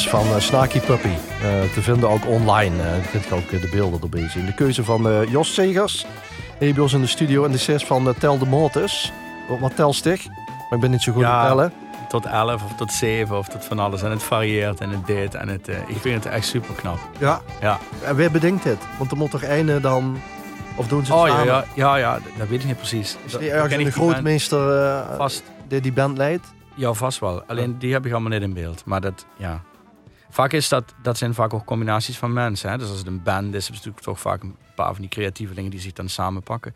[0.07, 1.07] Van uh, Snarky Puppy.
[1.07, 2.75] Uh, te vinden ook online.
[2.75, 4.45] Uh, je kunt ook de beelden erbij zien.
[4.45, 6.05] De keuze van Jos Segers.
[6.59, 7.45] Ebios in de studio.
[7.45, 9.11] En de zes van Tel de Motors.
[9.59, 10.27] Wat tel stig?
[10.27, 11.73] Maar ik ben niet zo goed ja, in tellen.
[12.07, 14.01] Tot 11 of tot 7 of tot van alles.
[14.01, 15.35] En het varieert en het dit.
[15.35, 16.99] En het, ik vind het echt super knap.
[17.17, 17.41] Ja.
[17.61, 17.79] ja.
[18.03, 18.77] En wie bedenkt dit?
[18.97, 20.21] Want er moet toch einde dan...
[20.75, 21.45] Of doen ze het oh, samen?
[21.45, 23.17] Ja, ja, ja, dat weet ik niet precies.
[23.25, 25.43] Is die ergens een grootmeester vast.
[25.67, 26.53] die die band leidt?
[26.75, 27.43] Ja, vast wel.
[27.47, 28.85] Alleen die heb ik allemaal niet in beeld.
[28.85, 29.61] Maar dat, ja.
[30.29, 32.69] Vaak is dat, dat zijn vaak ook combinaties van mensen.
[32.69, 32.77] Hè?
[32.77, 35.09] Dus als het een band is, is het natuurlijk toch vaak een paar van die
[35.09, 36.75] creatieve dingen die zich dan samenpakken.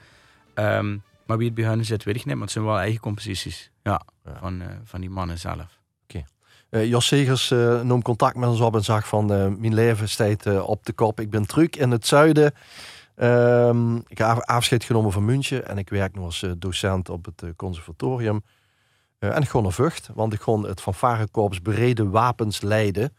[0.56, 2.34] Um, maar wie het bij hen zit, weet ik niet.
[2.34, 3.72] Maar het zijn wel eigen composities.
[3.84, 4.38] Ja, ja.
[4.40, 5.80] Van, uh, van die mannen zelf.
[6.04, 6.24] Oké.
[6.70, 6.84] Okay.
[6.84, 9.26] Uh, Jos Segers uh, nam contact met ons op en zag van
[9.60, 11.20] mijn leven staat op de kop.
[11.20, 12.54] Ik ben terug in het zuiden.
[13.16, 17.56] Um, ik heb afscheid genomen van München en ik werk nu als docent op het
[17.56, 18.44] conservatorium.
[19.20, 23.14] en ik gewoon naar Vught, want ik gewoon het fanfarekorps bereden wapens leiden.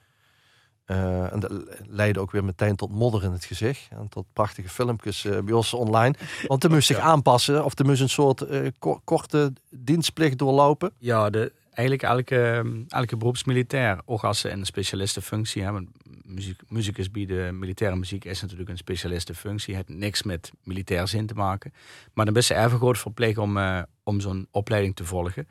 [0.86, 1.52] Uh, en dat
[1.86, 3.88] leidde ook weer meteen tot modder in het gezicht.
[3.90, 6.14] En tot prachtige filmpjes uh, bij ons online.
[6.46, 7.64] Want de moest zich aanpassen.
[7.64, 10.92] Of de moest een soort uh, ko korte dienstplicht doorlopen.
[10.98, 14.00] Ja, de, eigenlijk elke, elke beroepsmilitair.
[14.04, 15.92] Ook als ze een specialistenfunctie hebben.
[16.22, 19.74] Muziek, muzikus bieden, militaire muziek is natuurlijk een specialistenfunctie.
[19.76, 21.72] Het heeft niks met militair zin te maken.
[22.12, 23.58] Maar dan ben ze even groot verplicht om,
[24.02, 25.48] om zo'n opleiding te volgen.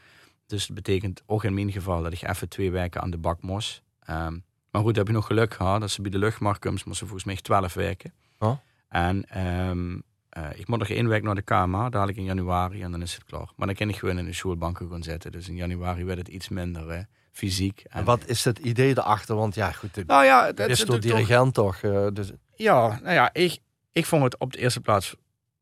[0.48, 3.42] Dus dat betekent ook in mijn geval dat ik even twee weken aan de bak
[3.42, 3.82] moest.
[4.10, 7.24] Um, maar goed, heb je nog geluk gehad dat ze bij de luchtmacht moesten volgens
[7.24, 8.14] mij 12 weken.
[8.40, 8.58] Oh.
[8.90, 10.04] En um,
[10.38, 13.14] uh, ik moet nog één week naar de KMA, dadelijk in januari en dan is
[13.14, 13.52] het klaar.
[13.56, 15.32] Maar dan kan ik gewoon in de schoolbanken gaan zitten.
[15.32, 17.00] Dus in januari werd het iets minder uh,
[17.32, 17.80] fysiek.
[17.80, 19.36] En, en, wat is het idee erachter?
[19.36, 21.82] Want ja, goed, de, nou ja, dat is door dirigent toch?
[21.82, 22.32] Uh, dus...
[22.56, 23.60] Ja, nou ja, ik,
[23.92, 25.16] ik vond het op de eerste plaats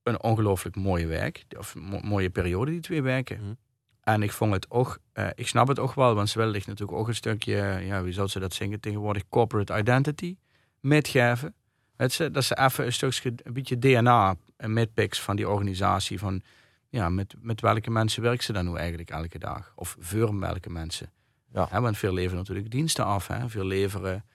[0.03, 1.45] een ongelooflijk mooie werk.
[1.57, 3.39] Of mo mooie periode, die twee weken.
[3.41, 3.57] Mm.
[4.01, 6.97] En ik vond het ook, uh, ik snap het ook wel, want ze willen natuurlijk
[6.97, 10.37] ook een stukje, ja, wie zou ze dat zingen tegenwoordig, corporate identity
[10.79, 11.53] metgeven.
[11.95, 16.19] Dat ze, dat ze even een stukje, een beetje DNA en metpics van die organisatie,
[16.19, 16.41] van
[16.89, 19.71] ja, met, met welke mensen werken ze dan nu eigenlijk elke dag?
[19.75, 21.11] Of voor welke mensen?
[21.53, 21.67] Ja.
[21.69, 23.49] He, want veel leveren natuurlijk diensten af, hè?
[23.49, 24.25] veel leveren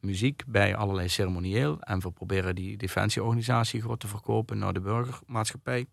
[0.00, 5.86] muziek bij allerlei ceremonieel en we proberen die defensieorganisatie groot te verkopen naar de burgermaatschappij,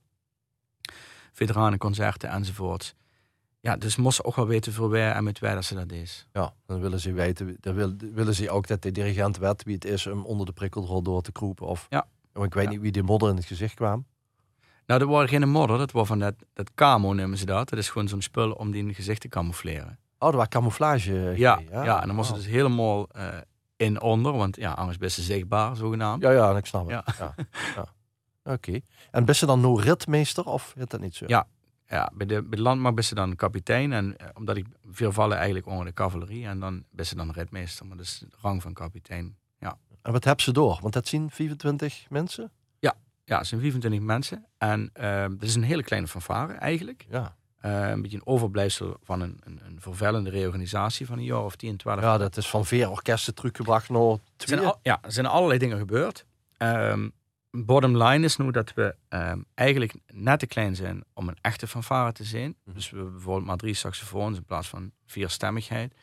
[1.31, 2.95] veteranenconcerten enzovoort.
[3.61, 6.27] Ja, dus moesten ook wel weten voor wij en met wij dat ze dat is.
[6.33, 9.75] Ja, dan willen ze weten, dan wil, willen ze ook dat de dirigent weet wie
[9.75, 11.67] het is om onder de prikkelrol door te kroepen.
[11.67, 12.07] Of, ja.
[12.33, 14.05] Want ik weet niet wie die modder in het gezicht kwam.
[14.85, 17.69] Nou, dat was geen modder, dat was van dat, dat camo noemen ze dat.
[17.69, 19.99] Dat is gewoon zo'n spul om die in het gezicht te camoufleren.
[20.19, 21.13] Oh, dat was camouflage.
[21.13, 22.41] Ja, ja, ja, en dan moesten oh.
[22.41, 23.27] dus helemaal uh,
[23.75, 26.21] in onder, want ja, anders best ze zichtbaar, zogenaamd.
[26.21, 27.03] Ja, ja, ik snap het.
[27.17, 27.35] Ja.
[27.75, 27.85] ja.
[28.43, 28.69] Oké.
[28.69, 28.83] Okay.
[29.11, 31.25] En best ze dan no ritmeester of is dat niet zo?
[31.27, 31.47] Ja,
[31.91, 33.93] ja, bij de, bij de landmacht ben ze dan kapitein.
[33.93, 36.45] En eh, omdat ik veel vallen eigenlijk onder de cavalerie.
[36.45, 37.85] En dan ben ze dan redmeester.
[37.85, 39.35] Maar dat is de rang van kapitein.
[39.59, 39.77] Ja.
[40.01, 40.77] En wat hebben ze door?
[40.81, 42.51] Want dat zien 24 mensen?
[42.79, 44.45] Ja, ja het zijn 24 mensen.
[44.57, 47.05] En uh, dat is een hele kleine fanfare eigenlijk.
[47.09, 47.35] Ja.
[47.57, 51.55] Eh, een beetje een overblijfsel van een, een, een vervuilende reorganisatie van een jaar of
[51.55, 52.01] 10, 12.
[52.01, 54.57] Ja, dat is van vier orkesten teruggebracht naar twee.
[54.57, 56.25] zijn al- ja, er zijn allerlei dingen gebeurd.
[56.57, 57.09] Ehm,
[57.51, 61.67] bottom line is nu dat we ehm, eigenlijk net te klein zijn om een echte
[61.67, 62.55] fanfare te zijn.
[62.63, 62.75] Mhm.
[62.75, 65.93] Dus we hebben bijvoorbeeld maar drie saxofoons in plaats van vierstemmigheid.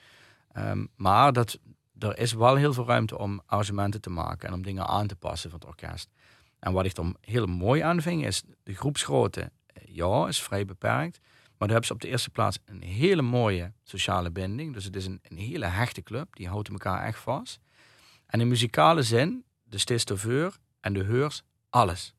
[0.52, 1.58] Ehm, maar dat,
[1.98, 5.16] er is wel heel veel ruimte om arrangementen te maken en om dingen aan te
[5.16, 6.10] passen voor het orkest.
[6.58, 9.40] En wat ik dan heel mooi aan vind, is de groepsgrootte.
[9.66, 11.18] eh, Ja, is vrij beperkt.
[11.20, 14.74] Maar dan hebben ze op de eerste plaats een hele mooie sociale binding.
[14.74, 16.36] Dus het is een, een hele hechte club.
[16.36, 17.60] Die houdt elkaar echt vast.
[18.26, 22.14] En in muzikale zin, de stistoveur en de heurs, alles.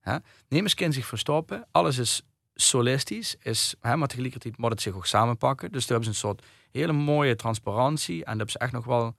[0.00, 0.16] Hè?
[0.48, 1.66] Neem eens kind zich verstoppen.
[1.70, 2.22] Alles is
[2.54, 5.72] solistisch, is, hè, maar tegelijkertijd moet het zich ook samenpakken.
[5.72, 8.16] Dus daar hebben ze een soort hele mooie transparantie.
[8.16, 9.16] En daar hebben ze echt nog wel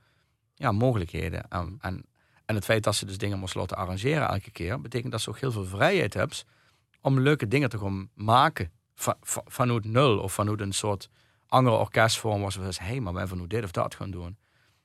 [0.55, 1.47] ja, mogelijkheden.
[1.49, 2.05] En, en,
[2.45, 5.29] en het feit dat ze dus dingen moesten laten arrangeren elke keer, betekent dat ze
[5.29, 6.37] ook heel veel vrijheid hebben
[7.01, 8.71] om leuke dingen te gaan maken.
[8.95, 11.09] Van, van, vanuit nul of vanuit een soort
[11.47, 14.37] andere orkestvorm dus, hé, hey, maar wij van hoe dit of dat gaan doen.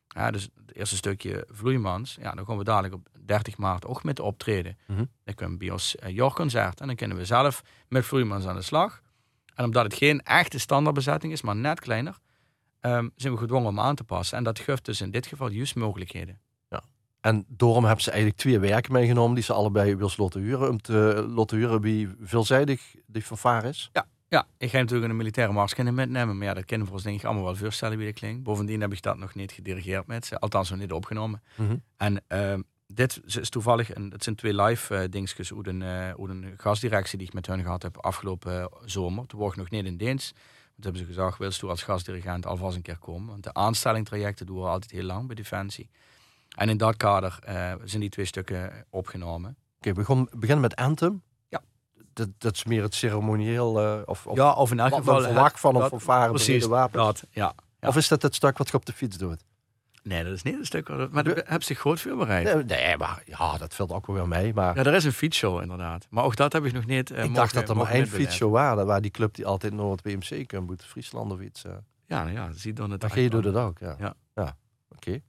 [0.08, 4.04] Ja, dus het eerste stukje Vloeimans, ja, dan gaan we dadelijk op 30 maart ook
[4.04, 4.78] met optreden.
[4.86, 5.04] Mhm.
[5.24, 8.62] Dan kunnen we bij ons uh, en dan kunnen we zelf met Vloeimans aan de
[8.62, 9.02] slag.
[9.54, 12.18] En omdat het geen echte standaardbezetting is, maar net kleiner,
[12.80, 14.38] um, zijn we gedwongen om aan te passen.
[14.38, 16.40] En dat geeft dus in dit geval juist mogelijkheden.
[17.26, 20.68] En daarom hebben ze eigenlijk twee werken meegenomen die ze allebei wil laten huren.
[20.68, 23.90] Om te laten huren wie veelzijdig die fanfare is.
[23.92, 26.38] Ja, ja, ik ga natuurlijk een militaire mars kunnen metnemen.
[26.38, 28.42] Maar ja, dat kunnen we ons denk ik allemaal wel voorstellen wie dat klinkt.
[28.42, 30.38] Bovendien heb ik dat nog niet gedirigeerd met ze.
[30.38, 31.42] Althans nog niet opgenomen.
[31.56, 31.82] Mm -hmm.
[31.96, 36.08] En uh, dit is toevallig, een, het zijn twee live uh, dingetjes hoe een, uh,
[36.16, 39.26] een gastdirectie die ik met hun gehad heb afgelopen uh, zomer.
[39.26, 40.30] Toen was nog niet in dienst.
[40.30, 43.28] Toen hebben ze gezegd, wilst u als gastdirigent alvast een keer komen?
[43.28, 45.90] Want de aanstellingtrajecten doen we altijd heel lang bij Defensie.
[46.56, 49.56] En in dat kader uh, zijn die twee stukken opgenomen.
[49.78, 51.22] Oké, okay, we beginnen met Anthem.
[52.16, 53.82] Dat, dat is meer het ceremonieel.
[53.82, 55.20] Uh, of, of, ja, of in elk geval.
[55.20, 57.04] verwacht van een fanfare precies, wapens.
[57.04, 57.88] Dat, ja, ja.
[57.88, 59.44] Of is dat het stuk wat je op de fiets doet?
[60.02, 61.10] Nee, dat is niet het stuk.
[61.10, 62.54] Maar daar heb zich groot voorbereid.
[62.54, 64.54] Nee, nee, maar ja, dat valt ook wel weer mee.
[64.54, 64.76] Maar...
[64.76, 66.06] Ja, er is een fietsshow inderdaad.
[66.10, 67.10] Maar ook dat heb ik nog niet.
[67.10, 68.84] Uh, ik dacht dat er maar één fietsshow was.
[68.84, 71.64] Waar die club die altijd het WMC kan moet, Friesland of iets.
[71.64, 71.72] Uh.
[72.06, 73.02] Ja, nou ja, zie dan het.
[73.02, 73.96] Maar je doet het ook, ja.
[73.98, 74.14] Ja.
[74.34, 74.56] ja.
[74.88, 75.08] Oké.
[75.08, 75.22] Okay.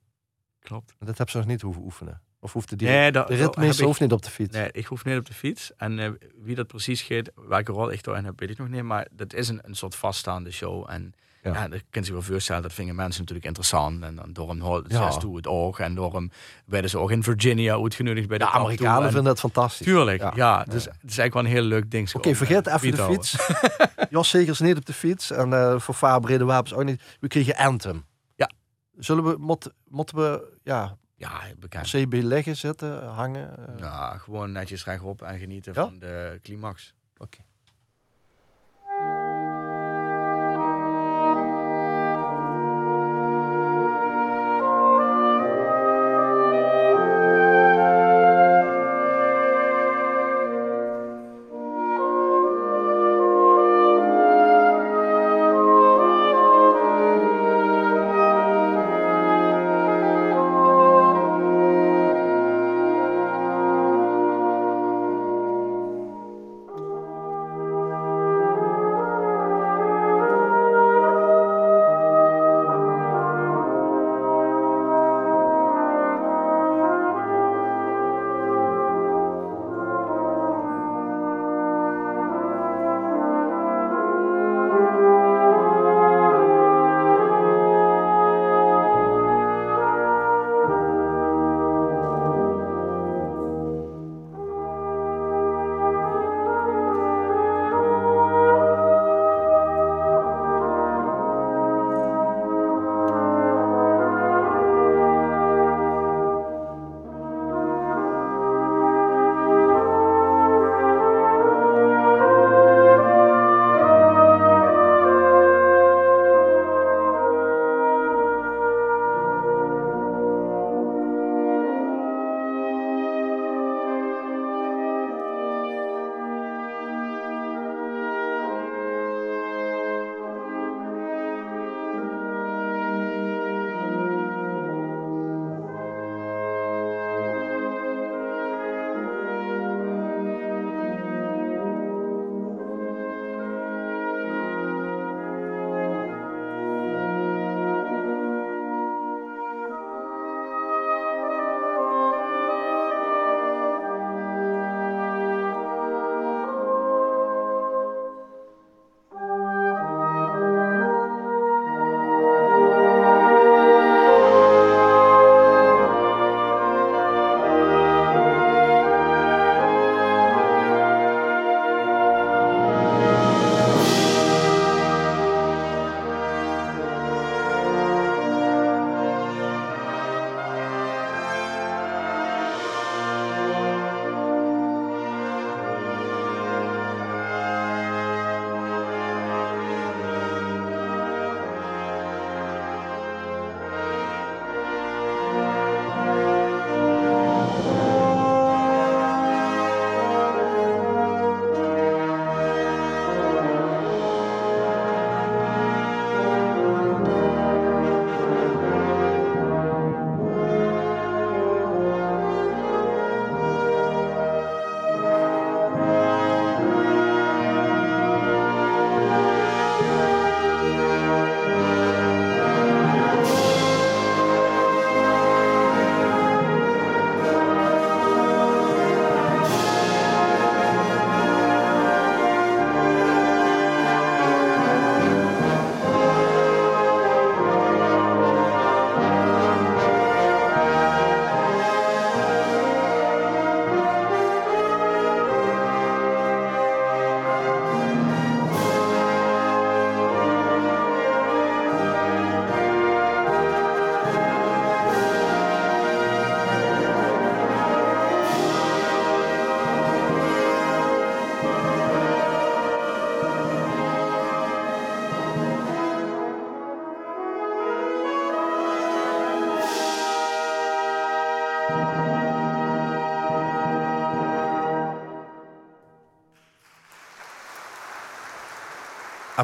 [0.60, 0.94] Klopt.
[1.00, 2.22] Dat heb ze nog niet hoeven oefenen.
[2.40, 4.56] Of hoeft de, die, nee, dat, de ritmeester hoeft niet op de fiets?
[4.56, 5.72] Nee, ik hoef niet op de fiets.
[5.78, 6.10] En uh,
[6.44, 8.84] wie dat precies geeft, welke rol ik daarin heb, weet ik nog niet.
[8.84, 10.86] Maar dat is een, een soort vaststaande show.
[10.90, 11.14] En
[11.44, 12.62] ja, ja dat kan je wel voorstellen.
[12.62, 14.04] Dat vinden mensen natuurlijk interessant.
[14.04, 15.10] En dan door hem hoort ja.
[15.10, 15.80] toe het oog.
[15.80, 16.32] En door hem
[16.66, 19.86] werden ze ook in Virginia uitgenodigd bij de ja, Amerikanen vinden dat fantastisch.
[19.86, 20.32] Tuurlijk, ja.
[20.36, 22.08] ja dus het is eigenlijk wel een heel leuk ding.
[22.08, 23.36] Oké, okay, vergeet even de fiets.
[24.10, 25.32] Jos Segers niet op de fiets.
[25.32, 27.02] En uh, voor Fabrede Wapens ook niet.
[27.20, 28.06] We kregen Anthem.
[28.36, 28.50] Ja.
[28.98, 29.36] Zullen we,
[29.88, 30.98] moeten we, ja...
[31.18, 31.88] Ja, bekend.
[31.88, 33.60] CB leggen, zitten, hangen?
[33.60, 33.80] Uh...
[33.80, 35.84] Ja, gewoon netjes rechtop en genieten ja?
[35.84, 36.94] van de climax.
[37.14, 37.24] Oké.
[37.24, 37.46] Okay.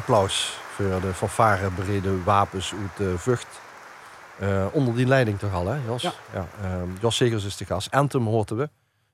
[0.08, 3.46] Applaus voor de fanfare bereden wapens uit de Vught.
[4.38, 6.02] Eh, onder die leiding toch al, hè, Jos?
[6.02, 6.46] Ja.
[6.62, 7.90] ehm, Jos Segers is de gast.
[7.90, 8.68] Anthem hoorden we.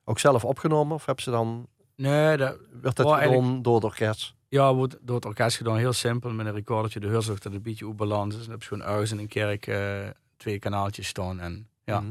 [0.05, 0.95] Ook zelf opgenomen?
[0.95, 1.67] Of hebben ze dan...
[1.95, 4.33] Nee, dat, Werd dat Oh, gedaan door het orkest?
[4.47, 5.77] ja, wordt door het orkest gedaan.
[5.77, 6.99] Heel simpel, met een recordertje.
[6.99, 8.41] De hoor dat een beetje op balans is.
[8.41, 9.99] Dan heb je gewoon ergens in een kerk eh,
[10.37, 11.39] twee kanaaltjes staan.
[11.39, 12.07] En ja, Mhm.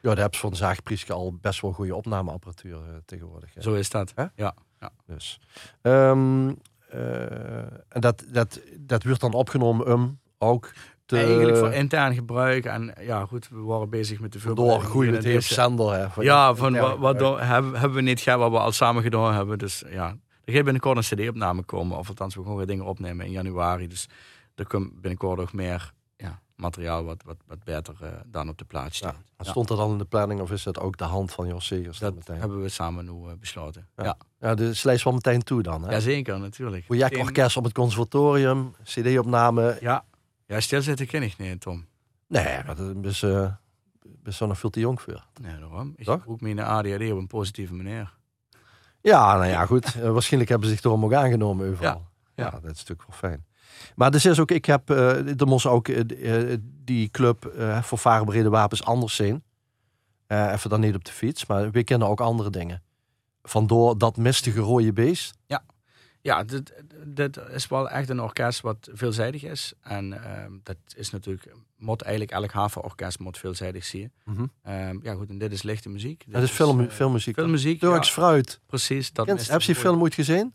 [0.00, 3.54] Ja, daar hebben ze van Zaagprieske al best wel goede opnameapparatuur eh, tegenwoordig.
[3.54, 3.62] hè.
[3.62, 4.12] zo is dat.
[4.14, 4.24] Hè?
[4.36, 4.54] Ja.
[5.06, 5.40] Dus.
[5.82, 6.54] Ehm, eh,
[7.88, 10.72] en dat, dat, dat werd dan opgenomen om ook
[11.06, 11.16] te...
[11.16, 12.64] Eigenlijk voor intern gebruik.
[12.64, 15.40] En ja, goed, we waren bezig met de door voorbereiding groeien hier het in heel
[15.40, 15.94] zender.
[15.94, 19.34] Hè, voor Ja, van wat, hebben, hebben we niet gehad wat we al samen gedaan
[19.34, 19.58] hebben.
[19.58, 21.98] Dus ja, er gaat binnenkort een cd-opname komen.
[21.98, 23.88] Of althans, we gaan weer dingen opnemen in januari.
[23.88, 24.08] Dus
[24.54, 25.92] er komt binnenkort ook meer
[26.56, 29.16] materiaal wat, wat, wat beter eh, dan op de plaats staat.
[29.38, 31.66] Ja, Stond dat dan in de planning of is dat ook de hand van Jos
[31.66, 31.98] Segers?
[31.98, 32.38] dat meteen?
[32.40, 33.88] hebben we samen nu eh, besloten.
[33.96, 34.04] Ja.
[34.04, 34.16] Ja.
[34.40, 35.82] Ja, de slijst wel meteen toe dan.
[35.84, 35.90] Hè?
[35.90, 36.84] Jazeker, natuurlijk.
[36.84, 39.76] Projectorkest op het conservatorium, cd-opname.
[39.80, 40.04] Ja.
[40.46, 41.86] Ja, stilzitten ken ik niet, Tom.
[42.26, 43.52] Nee, dat is, eh
[44.24, 45.24] best wel nog veel te jong voor.
[45.40, 45.92] Nee, daarom.
[45.96, 46.20] Ik Toch?
[46.20, 48.14] gebruik mijn ADHD op een positieve manier.
[49.00, 49.94] Ja, nou ja, goed.
[49.94, 52.06] Waarschijnlijk hebben ze zich erom ook aangenomen overal.
[52.34, 52.50] Ja.
[52.50, 53.44] dat is natuurlijk wel fijn.
[53.94, 57.82] Maar dus is ook, ik heb, eh er moest ook eh, eh, die club eh
[57.82, 59.42] voor varenbrede wapens anders zijn.
[60.26, 62.82] Even dan niet op de fiets, maar we kennen ook andere dingen.
[63.42, 65.34] Vandoor dat mistige rode beest.
[66.20, 66.72] Ja, dit,
[67.06, 69.72] dit is wel echt een orkest wat veelzijdig is.
[69.82, 74.12] En ehm, dat is natuurlijk, moet eigenlijk elk havenorkest moet veelzijdig zien.
[74.24, 74.46] Mhm.
[74.62, 76.24] Ehm, ja goed, en dit is lichte muziek.
[76.24, 77.34] Dit Dat is film, filmmuziek.
[77.34, 78.60] filmmuziek, Turks ja, fruit.
[78.66, 79.12] precies.
[79.12, 80.54] Dat Kent, is heb je die film ooit gezien?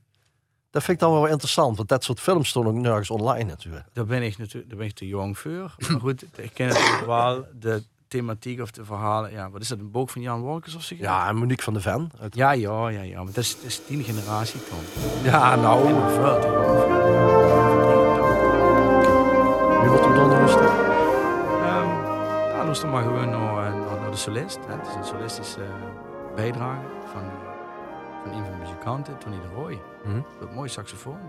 [0.71, 3.85] Dat vind ik dan wel interessant, want dat soort films stonden ook nergens online natuurlijk.
[3.93, 5.75] Daar ben ik natuurlijk daar ben ik te jong voor.
[5.89, 9.31] Maar goed, ik ken natuurlijk wel de thematiek of de verhalen.
[9.31, 10.95] Ja, wat is dat, een boek van Jan Wolkers of zo?
[10.97, 12.11] Ja, en Monique van de Ven.
[12.21, 13.17] uit- Ja, ja, ja, ja.
[13.23, 14.79] Maar dat is, dat is tien generatie, Tom.
[15.23, 15.87] Ja, nou.
[15.87, 16.87] Veel te jong.
[19.83, 21.87] Nu wat we dan dat- Ehm,
[22.55, 24.59] ja, luister maar gewoon naar, eh, naar, naar de solist.
[24.67, 24.73] Hè.
[24.73, 26.81] Het is een solistische eh, bijdrage
[27.13, 27.48] van, eh,
[28.23, 29.81] van een van de muzikanten, Tony de Roy.
[30.03, 30.21] Mhm.
[30.39, 31.19] Dat mooie saxofoon.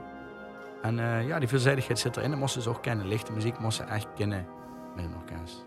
[0.82, 2.30] En eh, ja, die veelzijdigheid zit erin.
[2.30, 3.06] Dat moesten ze ook kennen.
[3.06, 4.46] Lichte muziek moesten ze echt kennen
[4.96, 5.66] met een orkest.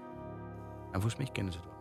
[0.91, 1.71] En volgens mij kennen ze het wel.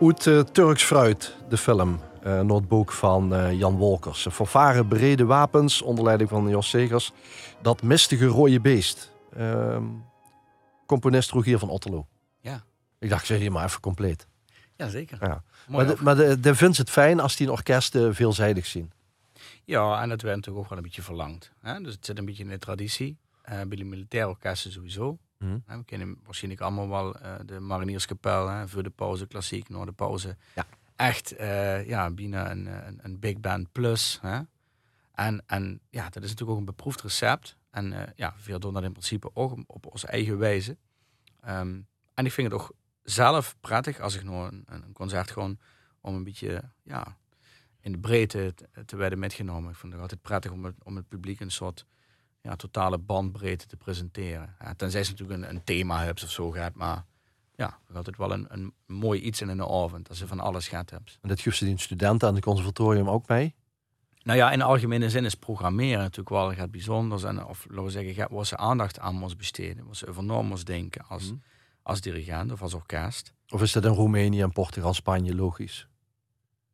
[0.00, 2.00] Oet uh, Turks Fruit, de film.
[2.26, 4.26] Uh, notebook van uh, Jan Wolkers.
[4.30, 7.12] Vervaren brede wapens onder leiding van Jos Segers.
[7.62, 9.12] Dat mistige rode beest.
[9.36, 9.82] Uh,
[10.86, 12.06] componist Rogier van Otterlo.
[12.40, 12.64] Ja.
[12.98, 14.26] Ik dacht, zeg je maar even compleet.
[14.76, 15.18] Ja, zeker.
[15.20, 15.42] Ja.
[15.68, 18.92] maar de, maar de, de vindt het fijn als die een orkest veelzijdig zien.
[19.64, 21.50] Ja, en dat werd natuurlijk ook wel een beetje verlangd.
[21.60, 21.80] Hè?
[21.80, 23.16] Dus het zit een beetje in de traditie.
[23.44, 25.18] Bij de militaire orkesten sowieso.
[25.44, 25.62] Mm.
[25.66, 28.48] We kennen waarschijnlijk allemaal wel uh, de Marinierskapel.
[28.48, 28.68] Hè?
[28.68, 30.36] Voor de pauze klassiek, na de pauze.
[30.54, 30.66] Ja.
[30.96, 34.18] Echt, uh, ja, bijna een, een, een, big band plus.
[34.22, 34.40] Hè?
[35.12, 37.56] En, en ja, dat is natuurlijk ook een beproefd recept.
[37.70, 40.76] En uh, ja, veel doen dat in principe ook op onze eigen wijze.
[41.48, 42.72] Um, en ik vind het ook
[43.02, 45.58] zelf prettig als ik nog een, een concert gewoon
[46.00, 47.16] om een beetje, ja,
[47.80, 49.70] in de breedte te, te werden metgenomen.
[49.70, 51.86] Ik vind het altijd prettig om het, om het publiek een soort
[52.42, 54.54] ja, totale bandbreedte te presenteren.
[54.60, 57.04] Ja, tenzij ze natuurlijk een, een thema hebt of zo gaat, maar
[57.54, 60.90] ja, altijd wel een, een mooi iets in een avond als je van alles gaat
[60.90, 61.18] hebt.
[61.22, 63.54] En dat geeft ze die studenten aan het conservatorium ook mee?
[64.22, 67.22] Nou ja, in de algemene zin is programmeren natuurlijk wel gaat bijzonders.
[67.22, 70.46] En of laten we zeggen, waar ze aandacht aan moest besteden, wat ze over norm
[70.46, 71.42] moest denken als, mm.
[71.82, 73.34] als dirigent of als orkest.
[73.48, 75.88] Of is dat in Roemenië en Portugal, Spanje logisch?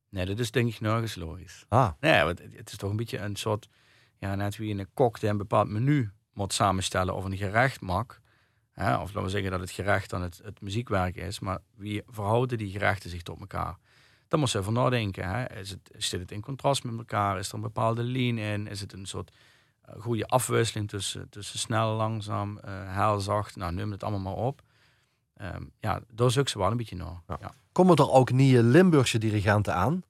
[0.09, 1.65] Nee, dat is denk ik nergens logisch.
[1.69, 1.91] Ah.
[2.01, 3.69] Nee, want het is toch een beetje een soort,
[4.19, 8.21] ja, net wie een kok die een bepaald menu moet samenstellen of een gerecht mag.
[8.73, 12.03] Hè, of laten we zeggen dat het gerecht dan het, het muziekwerk is, maar wie
[12.07, 13.79] verhouden die gerechten zich tot elkaar?
[14.29, 15.29] Dan moet je even nadenken.
[15.29, 15.59] Hè.
[15.59, 17.39] Is het, zit het in contrast met elkaar?
[17.39, 18.67] Is er een bepaalde lean in?
[18.67, 19.33] Is het een soort
[19.89, 23.57] uh, goede afwisseling tussen, tussen snel, langzaam, uh, heel zacht?
[23.57, 24.63] Nou, noem het allemaal maar op.
[25.43, 27.23] Um, ja, daar zoek ze wel een beetje naar.
[27.27, 27.37] Ja.
[27.41, 27.55] Ja.
[27.73, 30.03] Komen er ook nieuwe Limburgse dirigenten aan?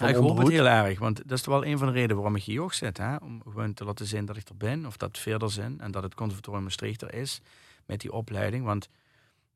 [0.00, 2.36] Ja, ik hoop het heel erg, want dat is wel een van de redenen waarom
[2.36, 2.98] ik hier ook zit.
[2.98, 3.16] Hè?
[3.16, 5.90] Om gewoon te laten zien dat ik er ben, of dat het verder zin en
[5.90, 7.40] dat het conservatorium Maastricht er is
[7.86, 8.64] met die opleiding.
[8.64, 8.88] Want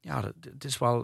[0.00, 1.02] ja, het is wel,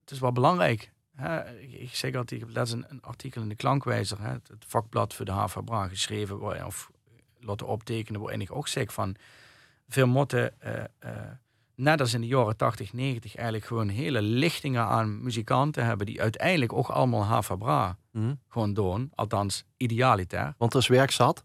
[0.00, 0.92] het is wel belangrijk.
[1.16, 1.58] Hè?
[1.58, 4.30] Ik zeg altijd, ik heb laatst een, een artikel in de Klankwijzer, hè?
[4.30, 6.90] het vakblad voor de HVBRA, geschreven of
[7.38, 9.16] laten optekenen, waarin ik ook zeg van
[9.88, 10.54] veel motten...
[10.64, 11.10] Uh, uh,
[11.80, 16.20] net als in de jaren 80, 90, eigenlijk gewoon hele lichtingen aan muzikanten hebben die
[16.20, 18.40] uiteindelijk ook allemaal Havabra mm.
[18.48, 19.10] gewoon doen.
[19.14, 20.54] Althans, idealiter.
[20.58, 21.44] Want er is werk zat?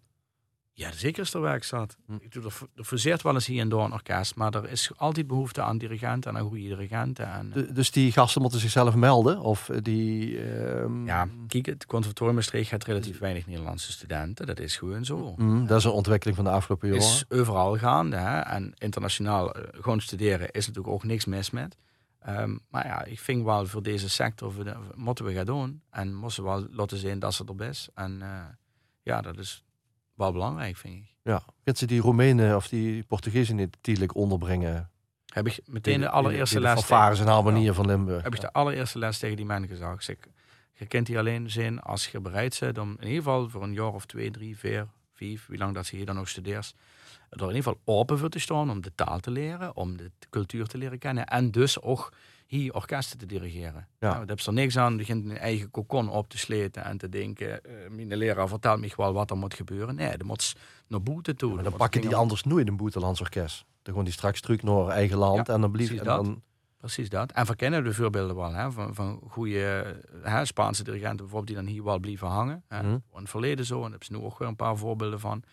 [0.77, 1.97] Ja, zeker is er werk zat.
[2.05, 2.17] Mm.
[2.21, 4.91] Ik doe er, er verzeert wel eens hier en door een orkest, maar er is
[4.95, 7.31] altijd behoefte aan dirigenten en aan goede dirigenten.
[7.31, 9.39] En, de, dus die gasten moeten zichzelf melden?
[9.39, 11.05] Of die, uh...
[11.05, 14.45] Ja, kijk, het conservatorium Maastricht gaat relatief weinig Nederlandse studenten.
[14.45, 15.33] Dat is gewoon zo.
[15.37, 17.03] Mm, dat is een ontwikkeling van de afgelopen jaren.
[17.03, 18.15] is overal gaande.
[18.15, 18.39] Hè?
[18.39, 21.77] En internationaal uh, gewoon studeren is natuurlijk ook niks mis met.
[22.29, 25.81] Um, maar ja, ik vind wel voor deze sector voor de, moeten we gaan doen.
[25.89, 27.89] En moesten wel laten zien dat ze er best.
[27.93, 28.43] En uh,
[29.01, 29.63] ja, dat is
[30.15, 31.15] wel belangrijk, vind ik.
[31.21, 34.89] Ja, gaat ze die Roemenen of die Portugezen niet tijdelijk onderbrengen?
[35.33, 36.73] Heb ik meteen de allereerste les.
[36.73, 38.23] Fanfares en harmonieën van Limburg.
[38.23, 40.09] Heb ik de allereerste les tegen die man gezegd.
[40.09, 40.27] Ik,
[40.73, 43.73] je kent die alleen zin als je bereid bent om in ieder geval voor een
[43.73, 46.75] jaar of twee, drie, vier, vijf, wie lang dat ze hier dan nog studeert,
[47.29, 50.11] er in ieder geval open voor te staan om de taal te leren, om de
[50.29, 52.13] cultuur te leren kennen en dus ook
[52.45, 53.87] hier orkesten te dirigeren.
[53.99, 54.07] Ja.
[54.07, 57.09] Nou, daar heb er niks aan, begint een eigen kokon op te sleten en te
[57.09, 59.95] denken, uh, mijn leraar vertelt me wel wat er moet gebeuren.
[59.95, 60.55] Nee, er moet
[60.87, 61.55] naar boete toe.
[61.57, 63.57] Ja, dan pakken die anders nooit een boetelands orkest.
[63.57, 66.43] Dan gewoon die straks terug naar eigen land en dan blijft en dan...
[66.77, 67.31] Precies dat.
[67.31, 71.65] En verkennen de voorbeelden wel hè, van, van goede hè, Spaanse dirigenten bijvoorbeeld die dan
[71.65, 72.63] hier wel blijven hangen.
[72.67, 72.83] Hè.
[72.83, 72.91] Mm.
[72.93, 75.43] In het verleden zo, en daar hebben ze nu ook weer een paar voorbeelden van.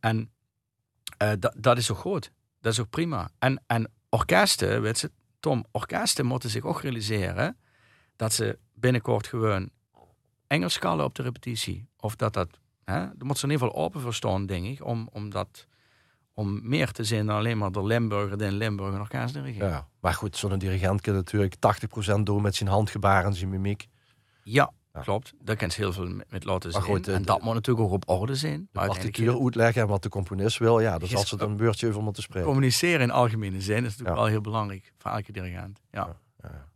[0.00, 0.30] En
[1.22, 2.32] uh, dat is ook goed.
[2.60, 3.30] Dat is ook prima.
[3.38, 5.10] En, en orkesten, weet je,
[5.42, 7.56] Tom, orkesten moeten zich ook realiseren
[8.16, 9.70] dat ze binnenkort gewoon
[10.46, 11.88] Engels kallen op de repetitie.
[11.96, 12.48] Of dat dat,
[12.84, 15.66] hè, dan moet ze in ieder geval open verstaan, denk ik, om, om dat
[16.34, 19.68] om meer te zien dan alleen maar de Limburger die in Limburg een orkest dirigeren.
[19.68, 21.54] Ja, maar goed, zo'n dirigent kan natuurlijk
[22.18, 23.88] 80% doen met zijn handgebaren en zijn mimiek.
[24.42, 24.72] Ja.
[25.00, 25.32] Klopt.
[25.40, 26.82] Daar kan ze heel veel met laten zien.
[26.82, 28.68] Goed, en dat moet natuurlijk ook op orde zijn.
[28.72, 30.80] De partituur uitleggen en wat de componist wil.
[30.80, 32.48] Ja, dus als ze dan een beurtje over moeten spreken.
[32.48, 35.80] Communiceren in algemene zin is natuurlijk wel heel belangrijk voor elke dirigent.
[35.90, 36.16] Ja.
[36.42, 36.66] ja,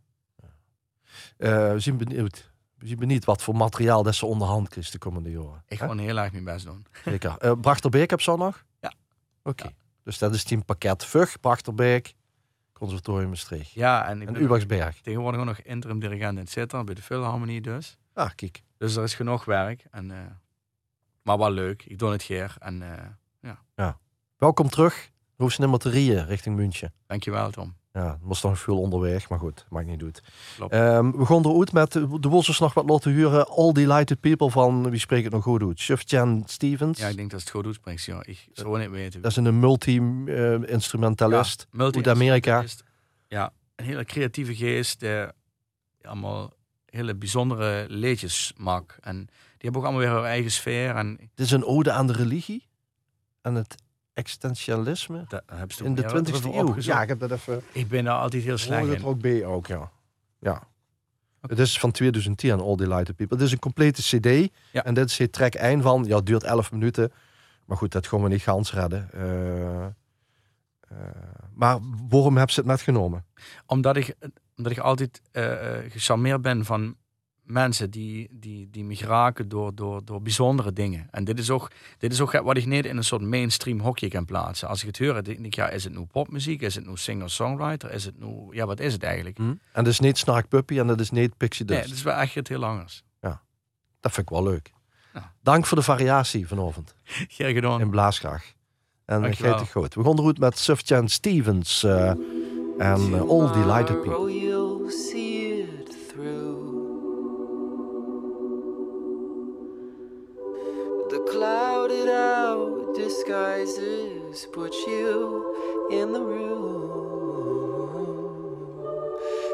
[1.37, 2.51] uh, we zien benieuwd.
[2.77, 5.63] We zien benieuwd wat voor materiaal dat ze onderhand krijgt de komende jaren.
[5.67, 6.85] Ik ga heel erg mijn best doen.
[7.05, 7.35] Zeker.
[7.41, 8.65] Uh, Brachterbeek heb zo nog?
[8.79, 8.93] Ja.
[9.43, 9.73] Oké.
[10.03, 12.13] Dus dat is team pakket Vug, Brachterbeek,
[12.73, 13.71] Conservatorium Maastricht.
[13.71, 14.93] Ja, en, ik en.
[15.01, 17.97] Tegenwoordig ook nog interim dirigent in Zitter, bij de Philharmonie dus.
[18.17, 18.63] Ah, kijk.
[18.77, 19.85] Dus er is genoeg werk.
[19.91, 20.17] En, uh,
[21.21, 21.85] maar wel leuk.
[21.85, 22.55] Ik doe het geer.
[22.59, 22.93] En, uh,
[23.41, 23.59] ja.
[23.75, 23.97] ja.
[24.37, 25.11] Welkom terug.
[25.35, 25.89] Hoef nummer te
[26.25, 26.93] richting München.
[27.07, 27.75] Dankjewel, Tom.
[27.93, 30.23] Ja, was nog veel onderweg, maar goed, maakt niet uit.
[30.73, 33.47] Um, we gaan eruit met, de Wolsers nog wat laten huren.
[33.47, 35.79] All Delighted People van, wie spreekt het nog goed uit?
[35.79, 36.99] Shufjan Stevens.
[36.99, 38.23] Ja, ik denk dat het goed uitspreekt, ja.
[38.25, 39.21] Ik zou niet weten.
[39.21, 42.63] Dat is een multi-instrumentalist uh, multi uit Amerika.
[43.27, 45.25] Ja, een hele creatieve geest, die
[46.01, 46.53] allemaal
[46.89, 48.97] hele bijzondere liedjes maakt.
[49.01, 50.95] En die hebben ook allemaal weer hun eigen sfeer.
[50.95, 52.67] En Dit is een ode aan de religie
[53.41, 53.75] en het
[54.13, 55.43] existentialisme dat
[55.83, 56.67] in de ook 20e even eeuw.
[56.67, 56.85] opgezocht.
[56.97, 57.61] Ja, ik heb dat even.
[57.71, 58.89] Ik ben daar altijd heel slecht in.
[58.89, 59.91] het ook B ook, ja.
[60.39, 60.63] Ja.
[61.41, 63.37] Het is van 2010 All Delighted People.
[63.37, 64.51] Het is een complete CD.
[64.71, 64.83] Ja.
[64.83, 66.03] En dit is het track 1 van.
[66.07, 67.11] Ja, het duurt 11 minuten.
[67.65, 69.09] Maar goed, dat gaan we niet gans redden.
[69.11, 69.91] Eh, eh,
[71.53, 71.79] maar
[72.09, 73.25] waarom heb ze het net genomen?
[73.65, 74.15] Omdat ik,
[74.57, 76.95] omdat ik altijd eh eh, gecharmeerd ben van
[77.43, 81.07] mensen die, die, die me raken door, door, door bijzondere dingen.
[81.11, 84.07] En dit is, ook, dit is ook wat ik niet in een soort mainstream hokje
[84.07, 84.67] kan plaatsen.
[84.67, 86.61] Als ik het hoor, dan denk ik, ja, is het nu popmuziek?
[86.61, 87.91] Is het nu singer-songwriter?
[87.91, 89.37] Is het nu, ja, wat is het eigenlijk?
[89.37, 91.89] En dat is niet Snark Puppy en dat is niet Pixie Nee, Dust.
[91.89, 93.03] het is wel echt iets heel anders.
[93.99, 94.71] Dat vind ik wel leuk.
[95.13, 95.33] Ja.
[95.41, 96.95] Dank voor de variatie vanavond
[97.35, 97.79] Graag gedaan.
[97.81, 98.53] in Blaasgraag.
[99.05, 99.51] En Dankjewel.
[99.51, 99.93] geet het goed.
[99.93, 102.11] We gaan eruit met Sufjan Stevens eh,
[102.79, 104.03] en eh, All Delighted People.
[104.03, 106.75] Tomorrow you'll see it through.
[111.09, 117.07] The clouded out disguises put you in the room.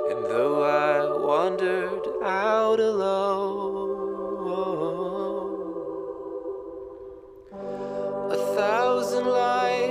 [0.10, 3.92] And though I wandered out alone,
[8.32, 9.83] a thousand lights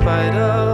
[0.00, 0.69] Spider.